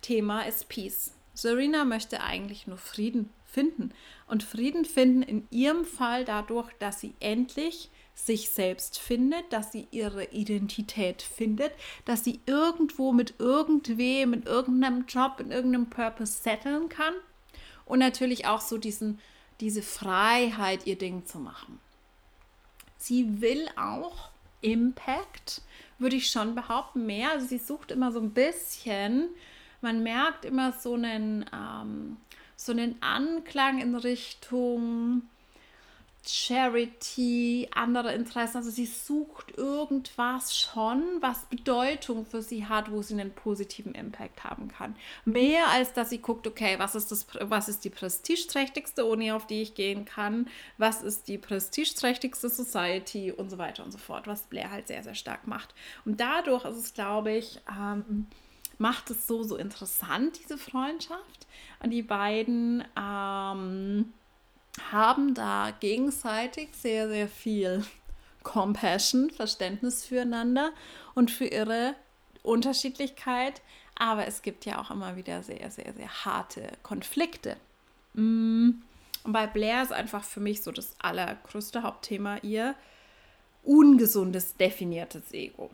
[0.00, 1.12] Thema ist Peace.
[1.34, 3.92] Serena möchte eigentlich nur Frieden finden.
[4.26, 9.88] Und Frieden finden in ihrem Fall dadurch, dass sie endlich sich selbst findet, dass sie
[9.90, 11.72] ihre Identität findet,
[12.04, 17.14] dass sie irgendwo mit irgendwem, in irgendeinem Job, in irgendeinem Purpose setteln kann
[17.86, 19.18] und natürlich auch so diesen,
[19.60, 21.80] diese Freiheit, ihr Ding zu machen.
[22.98, 25.62] Sie will auch Impact,
[25.98, 27.30] würde ich schon behaupten, mehr.
[27.30, 29.30] Also sie sucht immer so ein bisschen,
[29.82, 32.16] man merkt immer so einen, ähm,
[32.56, 35.22] so einen Anklang in Richtung
[36.24, 38.58] Charity, andere Interessen.
[38.58, 44.44] Also sie sucht irgendwas schon, was Bedeutung für sie hat, wo sie einen positiven Impact
[44.44, 44.94] haben kann.
[45.24, 49.46] Mehr als dass sie guckt, okay, was ist das, was ist die prestigeträchtigste Uni, auf
[49.46, 54.28] die ich gehen kann, was ist die prestigeträchtigste Society und so weiter und so fort,
[54.28, 55.74] was Blair halt sehr, sehr stark macht.
[56.04, 58.28] Und dadurch ist es, glaube ich, ähm,
[58.82, 61.46] macht es so, so interessant, diese Freundschaft.
[61.80, 64.12] Und die beiden ähm,
[64.90, 67.84] haben da gegenseitig sehr, sehr viel
[68.42, 70.72] Compassion, Verständnis füreinander
[71.14, 71.94] und für ihre
[72.42, 73.62] Unterschiedlichkeit.
[73.94, 77.56] Aber es gibt ja auch immer wieder sehr, sehr, sehr harte Konflikte.
[78.14, 78.70] Mm.
[79.24, 82.74] Und bei Blair ist einfach für mich so das allergrößte Hauptthema ihr
[83.62, 85.70] ungesundes, definiertes Ego.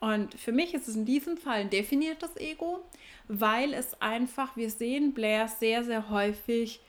[0.00, 2.84] Und für mich ist es in diesem Fall ein definiertes Ego,
[3.26, 6.80] weil es einfach, wir sehen Blair sehr, sehr häufig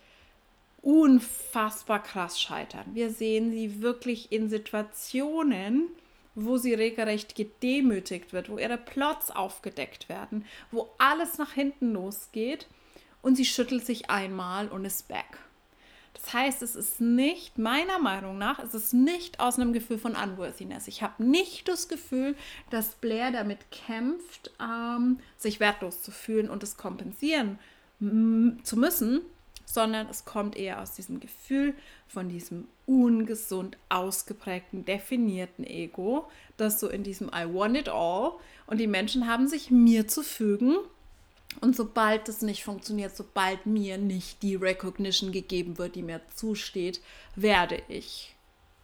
[0.81, 2.85] unfassbar krass scheitern.
[2.93, 5.89] Wir sehen sie wirklich in Situationen,
[6.35, 12.67] wo sie regelrecht gedemütigt wird, wo ihre Plots aufgedeckt werden, wo alles nach hinten losgeht
[13.21, 15.48] und sie schüttelt sich einmal und ist back.
[16.21, 20.15] Das heißt, es ist nicht, meiner Meinung nach, es ist nicht aus einem Gefühl von
[20.15, 20.87] Unworthiness.
[20.87, 22.35] Ich habe nicht das Gefühl,
[22.69, 27.57] dass Blair damit kämpft, ähm, sich wertlos zu fühlen und es kompensieren
[27.99, 29.21] zu müssen,
[29.65, 31.73] sondern es kommt eher aus diesem Gefühl
[32.07, 38.33] von diesem ungesund ausgeprägten, definierten Ego, das so in diesem I want it all
[38.67, 40.77] und die Menschen haben sich mir zu fügen.
[41.61, 47.01] Und sobald das nicht funktioniert, sobald mir nicht die Recognition gegeben wird, die mir zusteht,
[47.35, 48.35] werde ich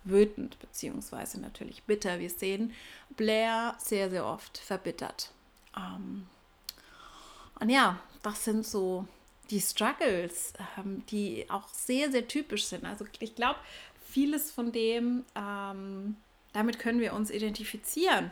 [0.04, 2.19] wütend, beziehungsweise natürlich bitter.
[2.19, 2.73] Wir sehen
[3.15, 5.32] Blair sehr, sehr oft verbittert.
[5.78, 6.28] Ähm,
[7.60, 9.08] und ja, das sind so
[9.49, 12.86] die Struggles, ähm, die auch sehr, sehr typisch sind.
[12.86, 13.60] Also ich glaube,
[14.10, 16.15] vieles von dem, ähm,
[16.54, 18.32] damit können wir uns identifizieren.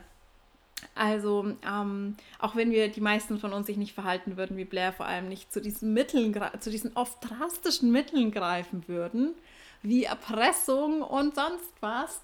[0.94, 4.92] Also ähm, auch wenn wir die meisten von uns sich nicht verhalten würden wie Blair,
[4.92, 9.34] vor allem nicht zu diesen Mitteln, zu diesen oft drastischen Mitteln greifen würden,
[9.82, 12.20] wie Erpressung und sonst was.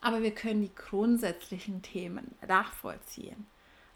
[0.00, 3.46] Aber wir können die grundsätzlichen Themen nachvollziehen.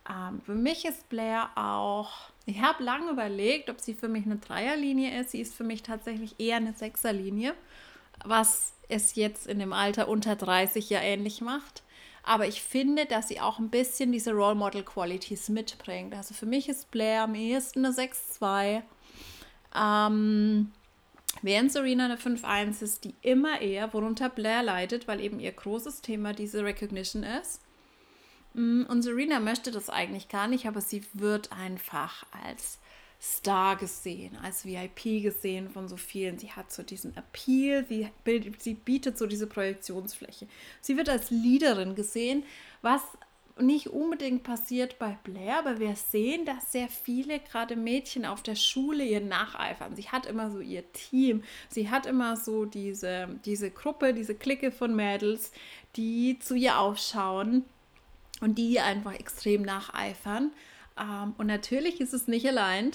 [0.09, 4.37] Ähm, für mich ist Blair auch, ich habe lange überlegt, ob sie für mich eine
[4.37, 5.33] Dreierlinie ist.
[5.33, 7.55] Sie ist für mich tatsächlich eher eine Sechserlinie,
[8.25, 11.83] was es jetzt in dem Alter unter 30 ja ähnlich macht.
[12.27, 16.13] Aber ich finde, dass sie auch ein bisschen diese Role Model Qualities mitbringt.
[16.13, 18.83] Also für mich ist Blair am ehesten eine 6-2.
[19.77, 20.73] Ähm,
[21.41, 26.03] während Serena eine 5-1 ist, die immer eher, worunter Blair leidet, weil eben ihr großes
[26.03, 27.63] Thema diese Recognition ist.
[28.55, 32.81] Mm, und Serena möchte das eigentlich gar nicht, aber sie wird einfach als
[33.21, 36.39] Star gesehen, als VIP gesehen von so vielen.
[36.39, 38.11] Sie hat so diesen Appeal, sie,
[38.59, 40.47] sie bietet so diese Projektionsfläche.
[40.81, 42.45] Sie wird als Leaderin gesehen,
[42.83, 43.03] was
[43.59, 48.55] nicht unbedingt passiert bei Blair, aber wir sehen, dass sehr viele, gerade Mädchen auf der
[48.55, 49.97] Schule, ihr nacheifern.
[49.97, 54.71] Sie hat immer so ihr Team, sie hat immer so diese, diese Gruppe, diese Clique
[54.71, 55.53] von Mädels,
[55.97, 57.65] die zu ihr aufschauen
[58.43, 60.53] und die einfach extrem nacheifern.
[60.99, 62.93] Ähm, und natürlich ist es nicht allein.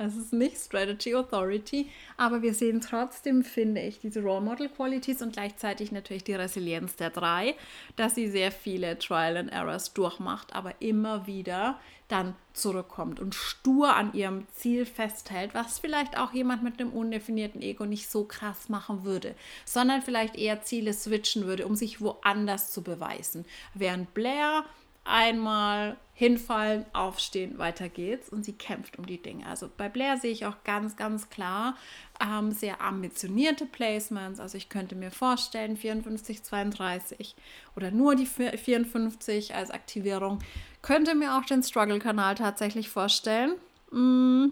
[0.00, 5.22] Es ist nicht Strategy Authority, aber wir sehen trotzdem, finde ich, diese Role Model Qualities
[5.22, 7.56] und gleichzeitig natürlich die Resilienz der drei,
[7.96, 13.96] dass sie sehr viele Trial and Errors durchmacht, aber immer wieder dann zurückkommt und stur
[13.96, 18.68] an ihrem Ziel festhält, was vielleicht auch jemand mit einem undefinierten Ego nicht so krass
[18.68, 23.44] machen würde, sondern vielleicht eher Ziele switchen würde, um sich woanders zu beweisen.
[23.74, 24.64] Während Blair
[25.08, 29.46] einmal hinfallen, aufstehen, weiter geht's und sie kämpft um die Dinge.
[29.46, 31.76] Also bei Blair sehe ich auch ganz, ganz klar
[32.20, 34.40] ähm, sehr ambitionierte Placements.
[34.40, 37.36] Also ich könnte mir vorstellen, 54, 32
[37.76, 40.40] oder nur die 54 als Aktivierung.
[40.82, 43.54] Könnte mir auch den Struggle-Kanal tatsächlich vorstellen.
[43.92, 44.46] Mm,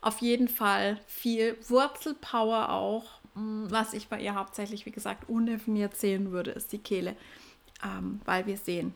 [0.00, 3.20] auf jeden Fall viel Wurzelpower auch.
[3.34, 7.14] Mm, was ich bei ihr hauptsächlich, wie gesagt, undefiniert sehen würde, ist die Kehle.
[7.84, 8.94] Ähm, weil wir sehen,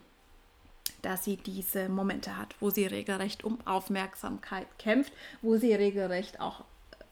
[1.05, 5.13] dass sie diese Momente hat, wo sie regelrecht um Aufmerksamkeit kämpft,
[5.43, 6.65] wo sie regelrecht auch äh,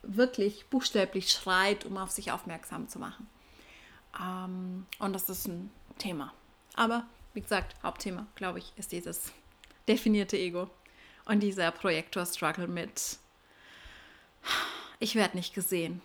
[0.02, 3.28] wirklich buchstäblich schreit, um auf sich aufmerksam zu machen.
[4.18, 6.33] Ähm, und das ist ein Thema.
[6.74, 9.33] Aber wie gesagt, Hauptthema, glaube ich, ist dieses
[9.88, 10.70] definierte Ego
[11.26, 13.18] und dieser Projektor-Struggle mit,
[15.00, 16.00] ich werde nicht gesehen.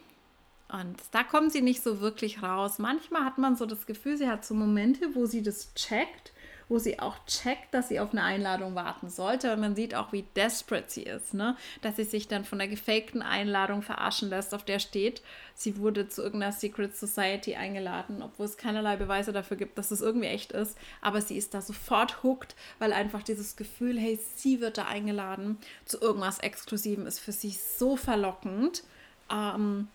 [0.70, 2.80] Und da kommen sie nicht so wirklich raus.
[2.80, 6.34] Manchmal hat man so das Gefühl, sie hat so Momente, wo sie das checkt
[6.70, 9.54] wo sie auch checkt, dass sie auf eine Einladung warten sollte.
[9.54, 11.56] Und man sieht auch, wie desperate sie ist, ne?
[11.82, 15.22] dass sie sich dann von der gefakten Einladung verarschen lässt, auf der steht,
[15.56, 20.02] sie wurde zu irgendeiner Secret Society eingeladen, obwohl es keinerlei Beweise dafür gibt, dass es
[20.02, 20.78] irgendwie echt ist.
[21.02, 25.58] Aber sie ist da sofort hooked, weil einfach dieses Gefühl, hey, sie wird da eingeladen
[25.86, 28.84] zu irgendwas Exklusivem, ist für sie so verlockend,
[29.32, 29.88] ähm,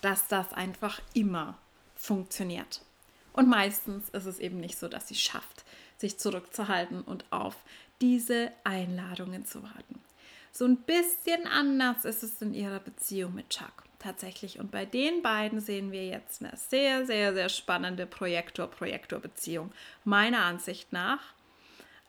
[0.00, 1.58] dass das einfach immer
[1.96, 2.82] funktioniert.
[3.32, 5.64] Und meistens ist es eben nicht so, dass sie schafft,
[5.98, 7.56] sich zurückzuhalten und auf
[8.00, 10.00] diese Einladungen zu warten.
[10.52, 14.58] So ein bisschen anders ist es in ihrer Beziehung mit Chuck tatsächlich.
[14.58, 19.72] Und bei den beiden sehen wir jetzt eine sehr, sehr, sehr spannende Projektor-Projektor-Beziehung,
[20.04, 21.20] meiner Ansicht nach.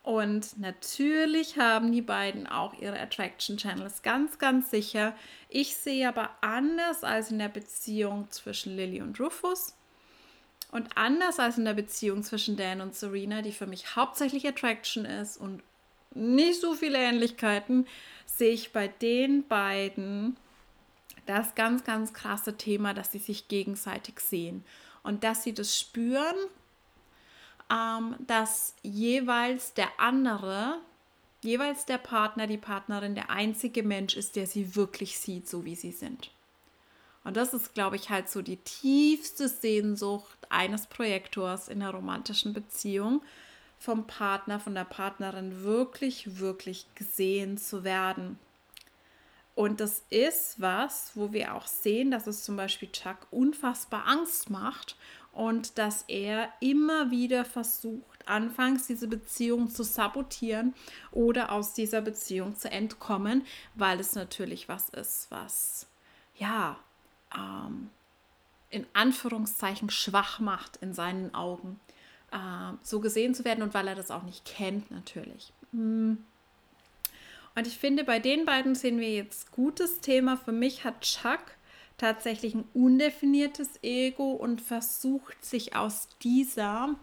[0.02, 5.16] Und natürlich haben die beiden auch ihre Attraction Channels, ganz, ganz sicher.
[5.50, 9.76] Ich sehe aber anders als in der Beziehung zwischen Lily und Rufus
[10.72, 15.06] und anders als in der Beziehung zwischen Dan und Serena, die für mich hauptsächlich Attraction
[15.06, 15.64] ist und
[16.14, 17.88] nicht so viele Ähnlichkeiten,
[18.26, 20.38] sehe ich bei den beiden
[21.26, 24.64] das ganz, ganz krasse Thema, dass sie sich gegenseitig sehen
[25.04, 26.36] und dass sie das spüren,
[27.72, 30.80] ähm, dass jeweils der andere,
[31.44, 35.76] jeweils der Partner, die Partnerin der einzige Mensch ist, der sie wirklich sieht, so wie
[35.76, 36.32] sie sind.
[37.30, 42.54] Und das ist, glaube ich, halt so die tiefste Sehnsucht eines Projektors in einer romantischen
[42.54, 43.22] Beziehung,
[43.78, 48.40] vom Partner, von der Partnerin wirklich, wirklich gesehen zu werden.
[49.54, 54.50] Und das ist was, wo wir auch sehen, dass es zum Beispiel Chuck unfassbar Angst
[54.50, 54.98] macht
[55.32, 60.74] und dass er immer wieder versucht, anfangs diese Beziehung zu sabotieren
[61.12, 65.86] oder aus dieser Beziehung zu entkommen, weil es natürlich was ist, was
[66.34, 66.80] ja
[67.36, 67.90] ähm,
[68.70, 71.80] in Anführungszeichen schwach macht in seinen Augen,
[72.32, 72.38] äh,
[72.82, 75.54] so gesehen zu werden und weil er das auch nicht kennt natürlich.
[75.72, 76.14] Mm.
[77.56, 80.38] Und ich finde, bei den beiden sehen wir jetzt gutes Thema.
[80.38, 81.44] Für mich hat Chuck
[81.98, 86.96] tatsächlich ein undefiniertes Ego und versucht sich aus dieser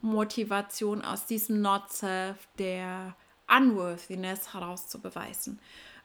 [0.00, 3.14] Motivation, aus diesem Not-Self, der
[3.48, 5.58] Unworthiness herauszubeweisen.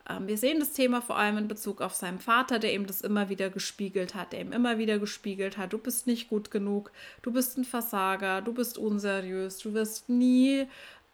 [0.10, 3.02] Ähm, wir sehen das Thema vor allem in Bezug auf seinen Vater, der ihm das
[3.02, 6.92] immer wieder gespiegelt hat, der ihm immer wieder gespiegelt hat, du bist nicht gut genug,
[7.22, 10.68] du bist ein Versager, du bist unseriös, du wirst nie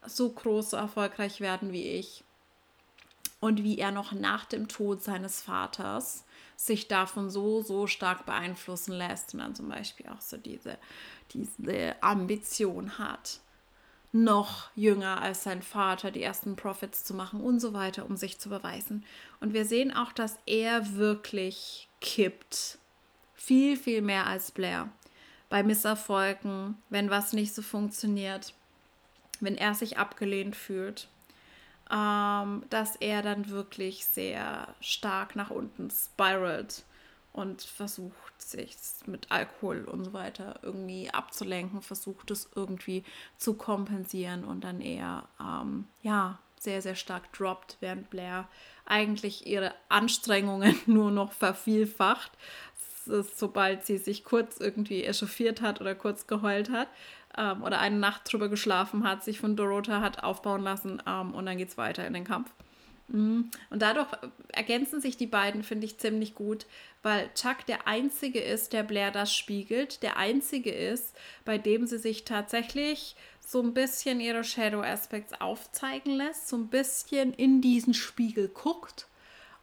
[0.05, 2.23] so groß erfolgreich werden wie ich.
[3.39, 8.93] Und wie er noch nach dem Tod seines Vaters sich davon so, so stark beeinflussen
[8.93, 10.79] lässt und dann zum Beispiel auch so diese,
[11.33, 13.41] diese Ambition hat
[14.11, 18.39] noch jünger als sein Vater, die ersten Profits zu machen und so weiter, um sich
[18.39, 19.05] zu beweisen.
[19.39, 22.79] Und wir sehen auch, dass er wirklich kippt.
[23.35, 24.89] Viel, viel mehr als Blair.
[25.49, 28.53] Bei Misserfolgen, wenn was nicht so funktioniert,
[29.39, 31.07] wenn er sich abgelehnt fühlt,
[31.91, 36.83] ähm, dass er dann wirklich sehr stark nach unten spiralt
[37.37, 43.03] und versucht sich mit Alkohol und so weiter irgendwie abzulenken, versucht es irgendwie
[43.37, 48.47] zu kompensieren und dann eher ähm, ja sehr sehr stark droppt, während Blair
[48.87, 52.31] eigentlich ihre Anstrengungen nur noch vervielfacht,
[53.05, 56.87] sobald sie sich kurz irgendwie echauffiert hat oder kurz geheult hat
[57.37, 61.45] ähm, oder eine Nacht drüber geschlafen hat, sich von Dorota hat aufbauen lassen ähm, und
[61.45, 62.51] dann geht es weiter in den Kampf.
[63.07, 63.49] Mhm.
[63.69, 64.07] Und dadurch
[64.49, 66.65] ergänzen sich die beiden, finde ich, ziemlich gut,
[67.03, 71.99] weil Chuck der Einzige ist, der Blair das spiegelt, der Einzige ist, bei dem sie
[71.99, 77.93] sich tatsächlich so ein bisschen ihre Shadow Aspects aufzeigen lässt, so ein bisschen in diesen
[77.93, 79.07] Spiegel guckt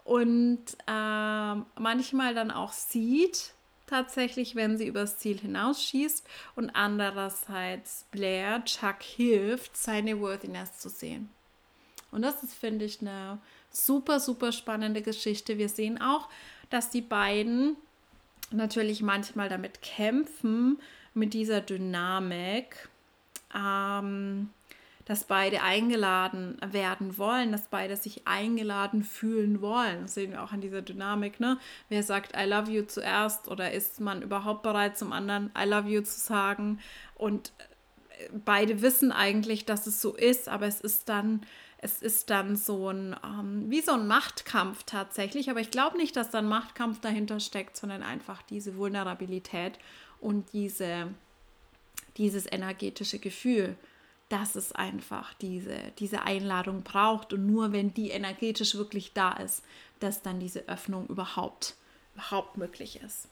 [0.05, 3.53] und äh, manchmal dann auch sieht,
[3.87, 6.27] tatsächlich, wenn sie übers Ziel hinausschießt
[6.57, 11.31] und andererseits Blair Chuck hilft, seine Worthiness zu sehen.
[12.15, 13.39] Und das ist, finde ich, eine
[13.71, 15.59] super, super spannende Geschichte.
[15.59, 16.29] Wir sehen auch,
[16.71, 17.77] dass die beiden
[18.51, 20.79] natürlich manchmal damit kämpfen,
[21.15, 22.89] mit dieser Dynamik,
[23.55, 24.51] ähm,
[25.05, 30.03] dass beide eingeladen werden wollen, dass beide sich eingeladen fühlen wollen.
[30.03, 31.41] Das sehen wir auch an dieser Dynamik.
[31.41, 31.59] Ne?
[31.89, 35.89] Wer sagt I love you zuerst oder ist man überhaupt bereit, zum anderen I love
[35.89, 36.81] you zu sagen?
[37.15, 37.53] Und
[38.19, 41.43] äh, beide wissen eigentlich, dass es so ist, aber es ist dann,
[41.85, 45.51] es ist dann so ein, ähm, wie so ein Machtkampf tatsächlich.
[45.51, 49.79] Aber ich glaube nicht, dass da ein Machtkampf dahinter steckt, sondern einfach diese Vulnerabilität
[50.19, 51.13] und diese,
[52.17, 53.77] dieses energetische Gefühl
[54.31, 59.63] dass es einfach diese, diese Einladung braucht und nur wenn die energetisch wirklich da ist,
[60.01, 61.77] dass dann diese Öffnung überhaupt,
[62.15, 63.29] überhaupt möglich ist.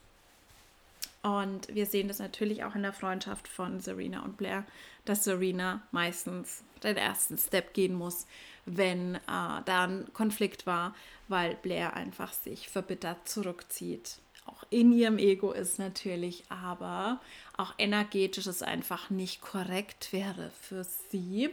[1.22, 4.64] Und wir sehen das natürlich auch in der Freundschaft von Serena und Blair,
[5.04, 8.26] dass Serena meistens den ersten Step gehen muss,
[8.66, 10.94] wenn äh, da ein Konflikt war,
[11.28, 14.18] weil Blair einfach sich verbittert zurückzieht.
[14.46, 17.20] Auch in ihrem Ego ist natürlich, aber
[17.56, 21.50] auch energetisch es einfach nicht korrekt wäre für sie,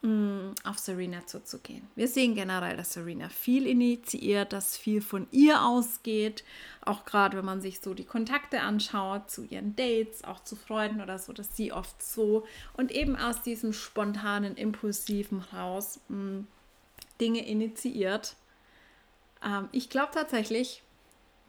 [0.00, 1.88] auf Serena zuzugehen.
[1.96, 6.44] Wir sehen generell, dass Serena viel initiiert, dass viel von ihr ausgeht,
[6.84, 11.00] auch gerade wenn man sich so die Kontakte anschaut zu ihren Dates, auch zu Freunden
[11.00, 12.46] oder so, dass sie oft so
[12.76, 16.46] und eben aus diesem spontanen, impulsiven raus mh, mm,
[17.20, 18.36] Dinge initiiert.
[19.44, 20.84] Ähm, ich glaube tatsächlich,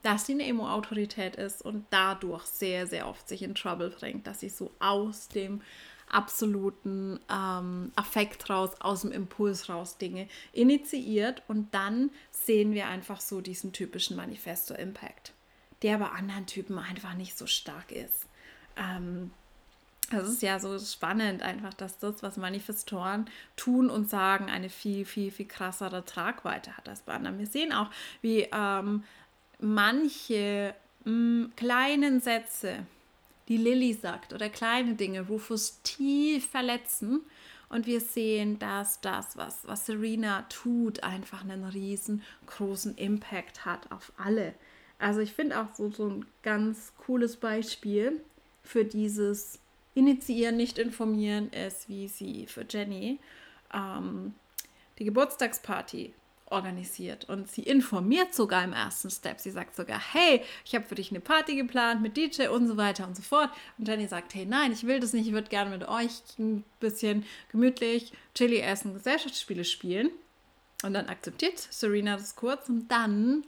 [0.02, 4.39] dass sie eine Emo-Autorität ist und dadurch sehr, sehr oft sich in Trouble bringt, dass
[4.39, 5.62] sie so aus dem
[6.12, 13.22] absoluten ähm, Affekt raus, aus dem Impuls raus Dinge initiiert und dann sehen wir einfach
[13.22, 15.34] so diesen typischen Manifesto-Impact,
[15.82, 18.28] der bei anderen Typen einfach nicht so stark ist.
[18.76, 19.32] Ähm,
[20.12, 25.05] das ist ja so spannend, einfach, dass das, was Manifestoren tun und sagen, eine viel,
[25.05, 27.38] viel, viel krassere Tragweite hat als bei anderen.
[27.38, 27.89] Wir sehen auch,
[28.22, 29.03] wie ähm,
[29.60, 30.74] manche
[31.05, 32.86] mh, mm, kleinen Sätze,
[33.50, 37.22] die Lilly sagt, oder kleine Dinge Rufus tief verletzen.
[37.68, 44.12] Und wir sehen, dass das, was, was Serena tut, einfach einen riesengroßen Impact hat auf
[44.18, 44.56] alle.
[44.97, 48.22] Also ich finde auch so, so ein ganz cooles Beispiel
[48.64, 49.60] für dieses
[49.93, 53.20] Initiieren, nicht informieren ist, wie sie für Jenny
[53.74, 54.34] ähm,
[54.97, 56.14] die Geburtstagsparty
[56.52, 59.39] organisiert und sie informiert sogar im ersten Step.
[59.39, 62.78] Sie sagt sogar, hey, ich habe für dich eine Party geplant mit DJ und so
[62.78, 63.50] weiter und so fort.
[63.78, 66.64] Und Jenny sagt, hey, nein, ich will das nicht, ich würde gerne mit euch ein
[66.80, 70.10] bisschen gemütlich Chili essen, Gesellschaftsspiele spielen.
[70.84, 73.43] Und dann akzeptiert Serena das kurz und dann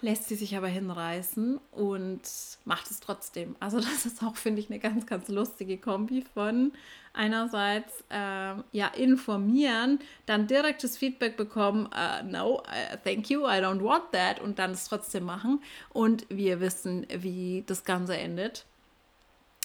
[0.00, 2.22] lässt sie sich aber hinreißen und
[2.64, 3.56] macht es trotzdem.
[3.60, 6.72] Also das ist auch, finde ich, eine ganz, ganz lustige Kombi von
[7.12, 13.82] einerseits äh, ja informieren, dann direktes Feedback bekommen, uh, no, uh, thank you, I don't
[13.82, 15.60] want that und dann es trotzdem machen
[15.90, 18.66] und wir wissen, wie das Ganze endet.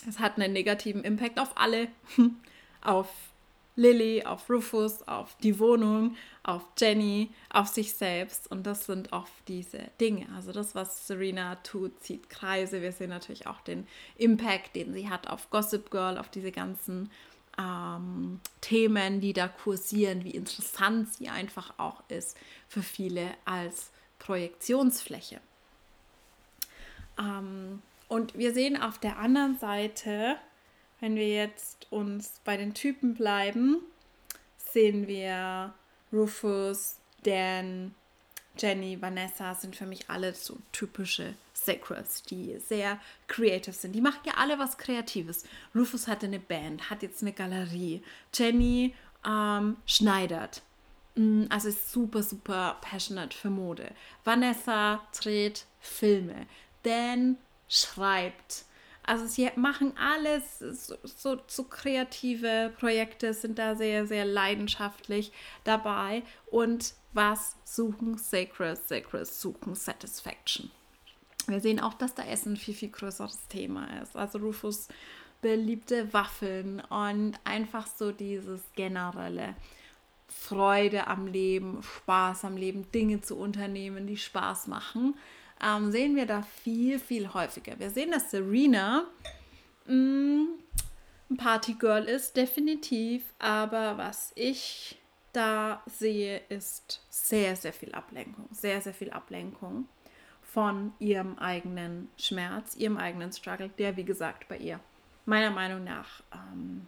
[0.07, 1.87] Es hat einen negativen Impact auf alle,
[2.81, 3.09] auf
[3.75, 8.49] Lilly, auf Rufus, auf die Wohnung, auf Jenny, auf sich selbst.
[8.51, 10.27] Und das sind oft diese Dinge.
[10.35, 12.81] Also das, was Serena tut, zieht Kreise.
[12.81, 17.09] Wir sehen natürlich auch den Impact, den sie hat auf Gossip Girl, auf diese ganzen
[17.57, 25.39] ähm, Themen, die da kursieren, wie interessant sie einfach auch ist für viele als Projektionsfläche.
[27.19, 30.35] Ähm, und wir sehen auf der anderen Seite,
[31.03, 33.81] wenn wir jetzt uns bei den Typen bleiben,
[34.55, 35.73] sehen wir
[36.13, 36.95] Rufus,
[37.25, 37.93] Dan,
[38.57, 43.91] Jenny, Vanessa sind für mich alle so typische Sacreds, die sehr creative sind.
[43.91, 45.43] Die machen ja alle was Kreatives.
[45.75, 48.01] Rufus hatte eine Band, hat jetzt eine Galerie.
[48.33, 48.95] Jenny
[49.27, 50.61] ähm, schneidert.
[51.15, 53.91] Mm, also ist super, super passionate für Mode.
[54.23, 56.47] Vanessa dreht Filme.
[56.83, 57.35] Dan
[57.67, 58.63] schreibt.
[59.05, 65.31] Also sie machen alles, so, so, so, kreative Projekte sind da sehr, sehr leidenschaftlich
[65.63, 66.23] dabei.
[66.49, 68.77] Und was suchen Sacred?
[68.77, 70.71] Sacred suchen Satisfaction.
[71.47, 74.15] Wir sehen auch, dass da Essen viel, viel größeres Thema ist.
[74.15, 74.87] Also Rufus
[75.41, 79.55] beliebte Waffeln und einfach so dieses generelle
[80.29, 85.15] Freude am Leben, Spaß am Leben, Dinge zu unternehmen, die Spaß machen,
[85.63, 87.79] ähm, sehen wir da viel, viel häufiger.
[87.79, 89.05] Wir sehen, dass Serena
[89.85, 90.47] mh, mm,
[91.29, 94.99] ein Partygirl ist, definitiv, aber was ich
[95.31, 99.87] da sehe, ist sehr, sehr viel Ablenkung, sehr, sehr viel Ablenkung
[100.41, 104.79] von ihrem eigenen Schmerz, ihrem eigenen Struggle, der, wie gesagt, bei ihr
[105.25, 106.87] meiner Meinung nach ähm,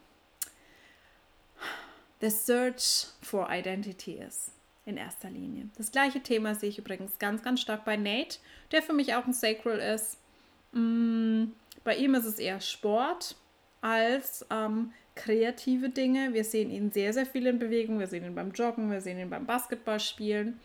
[2.21, 4.54] the search for identity ist
[4.85, 5.69] in erster Linie.
[5.77, 8.37] Das gleiche Thema sehe ich übrigens ganz, ganz stark bei Nate,
[8.71, 10.19] der für mich auch ein Sacral ist.
[10.71, 11.45] Mm,
[11.83, 13.35] bei ihm ist es eher Sport
[13.81, 16.33] als ähm, kreative Dinge.
[16.33, 17.99] Wir sehen ihn sehr, sehr viel in Bewegung.
[17.99, 20.59] Wir sehen ihn beim Joggen, wir sehen ihn beim Basketballspielen.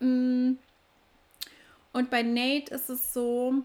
[0.00, 0.52] Mm.
[1.92, 3.62] Und bei Nate ist es so,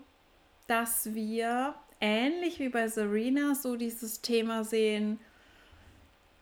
[0.67, 5.19] dass wir ähnlich wie bei Serena so dieses Thema sehen,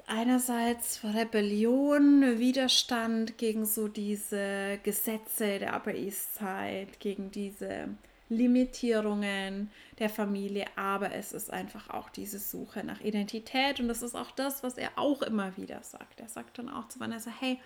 [0.07, 7.89] einerseits Rebellion, Widerstand gegen so diese Gesetze der Upper East Side, gegen diese
[8.29, 14.15] Limitierungen der Familie, aber es ist einfach auch diese Suche nach Identität und das ist
[14.15, 16.19] auch das, was er auch immer wieder sagt.
[16.19, 17.59] Er sagt dann auch zu Vanessa, hey,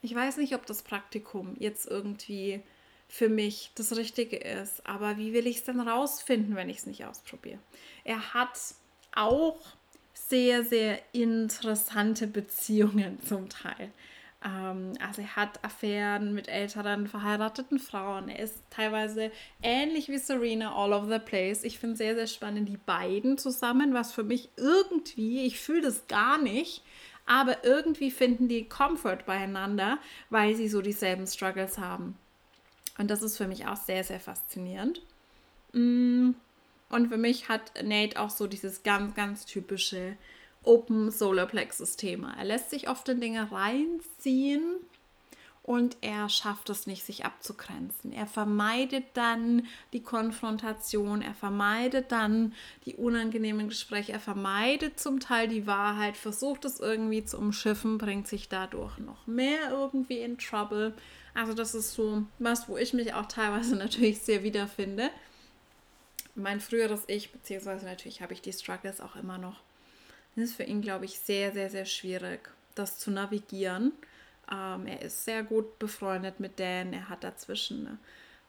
[0.00, 2.62] ich weiß nicht, ob das Praktikum jetzt irgendwie
[3.08, 6.86] für mich das Richtige ist, aber wie will ich es denn rausfinden, wenn ich es
[6.86, 7.58] nicht ausprobiere?
[8.04, 8.58] Er hat
[9.14, 9.77] auch
[10.28, 13.90] sehr, sehr interessante Beziehungen zum Teil.
[14.44, 18.28] Ähm, also er hat Affären mit älteren verheirateten Frauen.
[18.28, 19.30] Er ist teilweise
[19.62, 21.64] ähnlich wie Serena all over the place.
[21.64, 26.06] Ich finde sehr, sehr spannend die beiden zusammen, was für mich irgendwie, ich fühle das
[26.06, 26.82] gar nicht,
[27.26, 29.98] aber irgendwie finden die Comfort beieinander,
[30.30, 32.16] weil sie so dieselben Struggles haben.
[32.96, 35.02] Und das ist für mich auch sehr, sehr faszinierend.
[35.72, 36.30] Mm.
[36.88, 40.16] Und für mich hat Nate auch so dieses ganz, ganz typische
[40.62, 42.34] Open Solar Plexus Thema.
[42.38, 44.62] Er lässt sich oft in Dinge reinziehen
[45.68, 48.10] und er schafft es nicht, sich abzugrenzen.
[48.10, 52.54] Er vermeidet dann die Konfrontation, er vermeidet dann
[52.86, 58.28] die unangenehmen Gespräche, er vermeidet zum Teil die Wahrheit, versucht es irgendwie zu umschiffen, bringt
[58.28, 60.94] sich dadurch noch mehr irgendwie in Trouble.
[61.34, 65.10] Also das ist so was, wo ich mich auch teilweise natürlich sehr wiederfinde.
[66.38, 69.60] Mein früheres Ich, beziehungsweise natürlich habe ich die Struggles auch immer noch.
[70.36, 73.92] Das ist für ihn, glaube ich, sehr, sehr, sehr schwierig, das zu navigieren
[74.50, 76.92] ähm, er ist sehr gut befreundet mit Dan.
[76.92, 77.98] Er hat dazwischen eine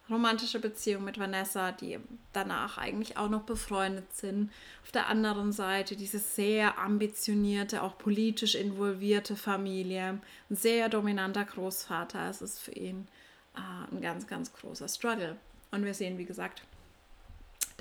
[0.10, 2.00] romantische Beziehung mit Vanessa, die
[2.34, 4.52] danach eigentlich auch noch befreundet sind.
[4.84, 10.20] Auf der anderen Seite diese sehr ambitionierte, auch politisch involvierte Familie.
[10.50, 12.30] Ein sehr dominanter Großvater.
[12.30, 13.08] Es ist für ihn
[13.56, 15.36] äh, ein ganz, ganz großer Struggle.
[15.72, 16.64] Und wir sehen, wie gesagt,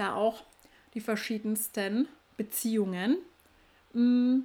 [0.00, 0.42] da auch
[0.94, 3.18] die verschiedensten Beziehungen.
[3.92, 4.40] Mm.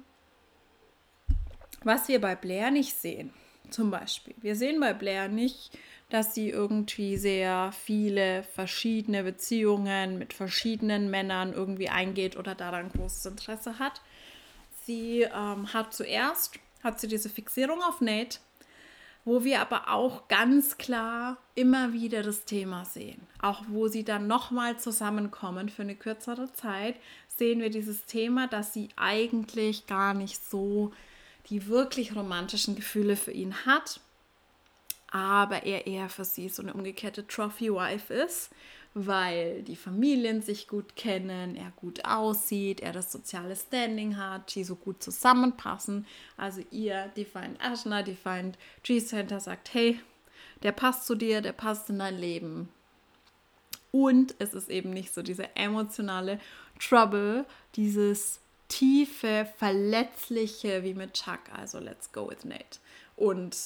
[1.82, 3.30] Was wir bei Blair nicht sehen,
[3.68, 4.34] zum Beispiel.
[4.40, 5.76] Wir sehen bei Blair nicht,
[6.08, 13.26] dass sie irgendwie sehr viele verschiedene Beziehungen mit verschiedenen Männern irgendwie eingeht oder daran großes
[13.26, 14.00] Interesse hat.
[14.84, 18.38] Sie ähm, hat zuerst hat sie diese Fixierung auf Nate,
[19.24, 23.26] wo wir aber auch ganz klar immer wieder das Thema sehen.
[23.40, 26.96] Auch wo sie dann nochmal zusammenkommen für eine kürzere Zeit,
[27.28, 30.92] sehen wir dieses Thema, dass sie eigentlich gar nicht so
[31.50, 34.00] die wirklich romantischen Gefühle für ihn hat,
[35.10, 38.50] aber er eher für sie so eine umgekehrte Trophy-Wife ist,
[38.94, 44.62] weil die Familien sich gut kennen, er gut aussieht, er das soziale Standing hat, die
[44.62, 46.06] so gut zusammenpassen.
[46.36, 49.98] Also ihr Defined Ashna, Defined G-Center sagt, hey,
[50.62, 52.68] der passt zu dir, der passt in dein Leben.
[53.90, 56.40] Und es ist eben nicht so diese emotionale
[56.78, 62.78] Trouble, dieses tiefe, verletzliche wie mit Chuck, also let's go with Nate.
[63.16, 63.56] Und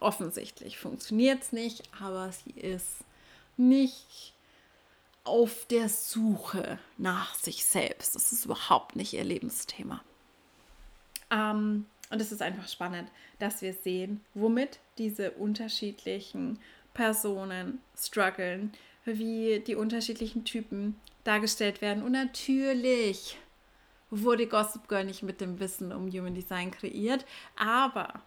[0.00, 2.96] offensichtlich funktioniert es nicht, aber sie ist
[3.56, 4.34] nicht
[5.28, 8.14] auf der Suche nach sich selbst.
[8.14, 10.02] Das ist überhaupt nicht ihr Lebensthema.
[11.30, 16.58] Ähm, und es ist einfach spannend, dass wir sehen, womit diese unterschiedlichen
[16.94, 18.72] Personen strugglen,
[19.04, 22.02] wie die unterschiedlichen Typen dargestellt werden.
[22.02, 23.38] Und natürlich
[24.10, 27.26] wurde Gossip Girl nicht mit dem Wissen um Human Design kreiert,
[27.56, 28.22] aber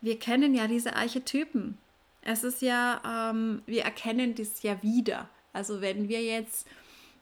[0.00, 1.78] wir kennen ja diese Archetypen.
[2.22, 5.28] Es ist ja, ähm, wir erkennen das ja wieder.
[5.56, 6.68] Also wenn wir jetzt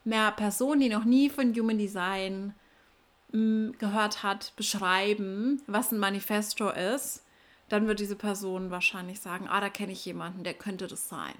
[0.03, 2.53] mehr Personen, die noch nie von Human Design
[3.31, 7.23] mh, mm, gehört hat, beschreiben, was ein Manifesto ist,
[7.69, 11.33] dann wird diese Person wahrscheinlich sagen, ah, da kenne ich jemanden, der könnte das sein.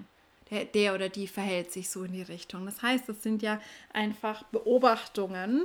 [0.50, 2.64] Der, der oder die verhält sich so in die Richtung.
[2.64, 3.60] Das heißt, es sind ja
[3.92, 5.64] einfach Beobachtungen,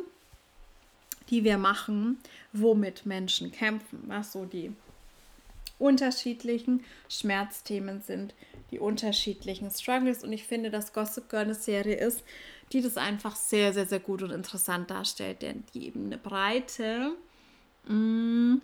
[1.30, 2.20] die wir machen,
[2.52, 4.76] womit Menschen kämpfen, was so die
[5.80, 8.36] unterschiedlichen Schmerzthemen sind,
[8.72, 10.24] die unterschiedlichen Struggles.
[10.24, 12.24] Und ich finde, dass Gossip Girl eine Serie ist,
[12.72, 17.12] die das einfach sehr, sehr, sehr gut und interessant darstellt, denn die eben eine breite
[17.86, 18.62] mh, mm,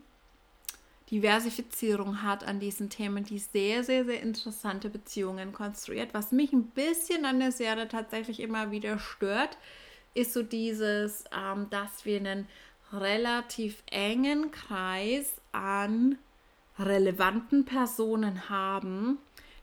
[1.11, 6.13] Diversifizierung hat an diesen Themen, die sehr, sehr, sehr interessante Beziehungen konstruiert.
[6.13, 9.57] Was mich ein bisschen an der Serie tatsächlich immer wieder stört,
[10.13, 12.47] ist so dieses, ähm, dass wir einen
[12.91, 16.17] relativ engen Kreis an
[16.79, 19.19] relevanten Personen haben,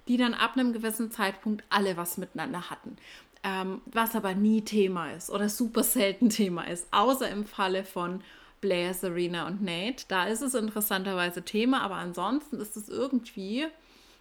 [0.08, 2.96] die dann ab einem gewissen Zeitpunkt alle was miteinander hatten.
[3.42, 8.22] Ähm, was aber nie Thema ist oder super selten Thema ist, außer im Falle von
[8.60, 10.06] Blair, Serena und Nate.
[10.08, 13.66] Da ist es interessanterweise Thema, aber ansonsten ist es irgendwie,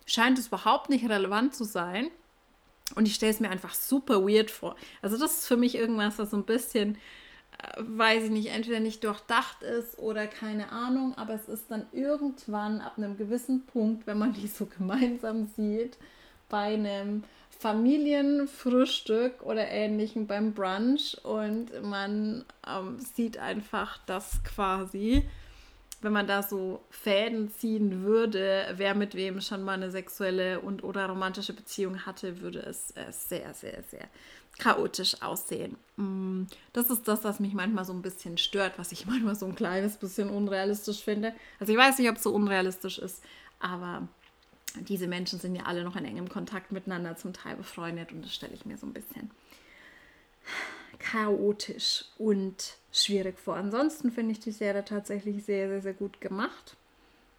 [0.06, 2.12] scheint es überhaupt nicht relevant zu sein.
[2.96, 4.76] Und ich stelle es mir einfach super weird vor.
[5.02, 6.98] Also das ist für mich irgendwas, was so ein bisschen,
[7.78, 12.82] weiß ich nicht, entweder nicht durchdacht ist oder keine Ahnung, aber es ist dann irgendwann
[12.82, 15.98] ab einem gewissen Punkt, wenn man die so gemeinsam sieht,
[16.50, 25.24] bei einem Familienfrühstück oder ähnlichem beim Brunch und man ähm, sieht einfach, dass quasi,
[26.04, 30.84] wenn man da so Fäden ziehen würde, wer mit wem schon mal eine sexuelle und
[30.84, 34.08] oder romantische Beziehung hatte, würde es äh, sehr, sehr, sehr
[34.60, 35.78] chaotisch aussehen.
[35.96, 36.44] Mm,
[36.74, 39.56] das ist das, was mich manchmal so ein bisschen stört, was ich manchmal so ein
[39.56, 41.34] kleines bisschen unrealistisch finde.
[41.60, 43.24] Also ich weiß nicht, ob es so unrealistisch ist,
[43.60, 44.08] aber
[44.76, 48.34] diese Menschen sind ja alle noch in engem Kontakt miteinander, zum Teil befreundet und das
[48.34, 49.32] stelle ich mir so ein bisschen
[51.00, 53.56] chaotisch und schwierig vor.
[53.56, 56.78] Ansonsten finde ich die Serie tatsächlich sehr, sehr, sehr gut gemacht.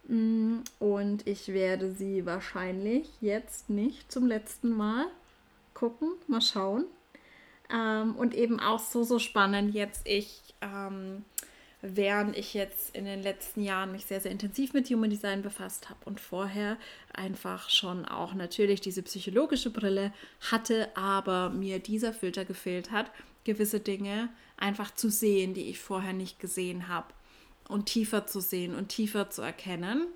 [0.07, 5.05] Mm, und ich werde sie wahrscheinlich jetzt nicht zum letzten Mal
[5.73, 6.11] gucken.
[6.27, 6.85] Mal schauen.
[7.73, 11.25] Ähm, und eben auch so, so spannend jetzt ich ähm,
[11.87, 15.89] während ich jetzt in den letzten Jahren mich sehr, sehr intensiv mit Human Design befasst
[15.89, 16.77] habe und vorher
[17.13, 20.11] einfach schon auch natürlich diese psychologische Brille
[20.51, 23.11] hatte, aber mir dieser Filter gefehlt hat,
[23.43, 27.13] gewisse Dinge einfach zu sehen, die ich vorher nicht gesehen habe
[27.67, 30.07] und tiefer zu sehen und tiefer zu erkennen.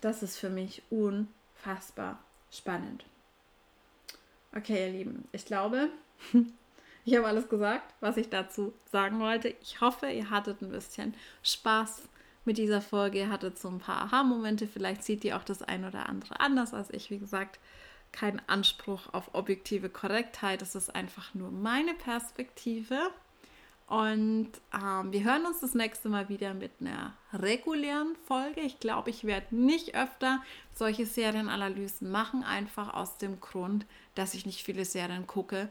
[0.00, 2.18] Das ist für mich unfassbar
[2.50, 3.04] spannend.
[4.54, 5.90] Okay, ihr Lieben, ich glaube,
[7.06, 9.54] Ich habe alles gesagt, was ich dazu sagen wollte.
[9.62, 12.02] Ich hoffe, ihr hattet ein bisschen Spaß
[12.44, 13.18] mit dieser Folge.
[13.20, 14.66] Ihr hattet so ein paar Aha-Momente.
[14.66, 17.08] Vielleicht seht ihr auch das ein oder andere anders als ich.
[17.10, 17.60] Wie gesagt,
[18.10, 20.62] kein Anspruch auf objektive Korrektheit.
[20.62, 22.98] Es ist einfach nur meine Perspektive.
[23.86, 28.62] Und ähm, wir hören uns das nächste Mal wieder mit einer regulären Folge.
[28.62, 30.42] Ich glaube, ich werde nicht öfter
[30.74, 33.86] solche Serienanalysen machen, einfach aus dem Grund,
[34.16, 35.68] dass ich nicht viele Serien gucke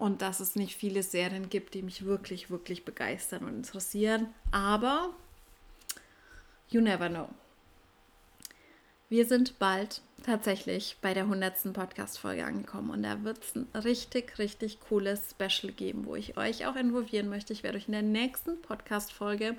[0.00, 4.28] und dass es nicht viele Serien gibt, die mich wirklich, wirklich begeistern und interessieren.
[4.50, 5.10] Aber
[6.70, 7.28] you never know.
[9.10, 11.74] Wir sind bald tatsächlich bei der 100.
[11.74, 16.64] Podcast-Folge angekommen und da wird es ein richtig, richtig cooles Special geben, wo ich euch
[16.64, 17.52] auch involvieren möchte.
[17.52, 19.54] Ich werde euch in der nächsten Podcast-Folge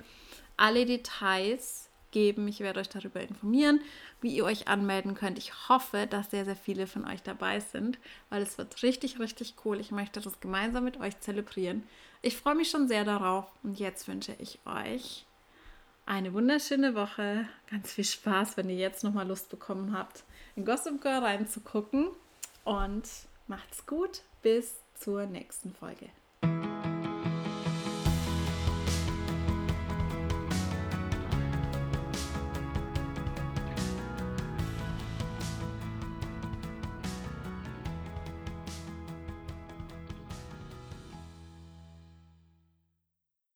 [0.56, 2.46] alle Details geben.
[2.46, 3.80] Ich werde euch darüber informieren,
[4.20, 5.38] wie ihr euch anmelden könnt.
[5.38, 7.98] Ich hoffe, dass sehr, sehr viele von euch dabei sind,
[8.30, 9.80] weil es wird richtig, richtig cool.
[9.80, 11.82] Ich möchte das gemeinsam mit euch zelebrieren.
[12.22, 15.26] Ich freue mich schon sehr darauf und jetzt wünsche ich euch
[16.06, 17.48] eine wunderschöne Woche.
[17.70, 22.08] Ganz viel Spaß, wenn ihr jetzt nochmal Lust bekommen habt, in Gossip Girl reinzugucken
[22.64, 23.08] und
[23.48, 24.22] macht's gut.
[24.42, 26.08] Bis zur nächsten Folge.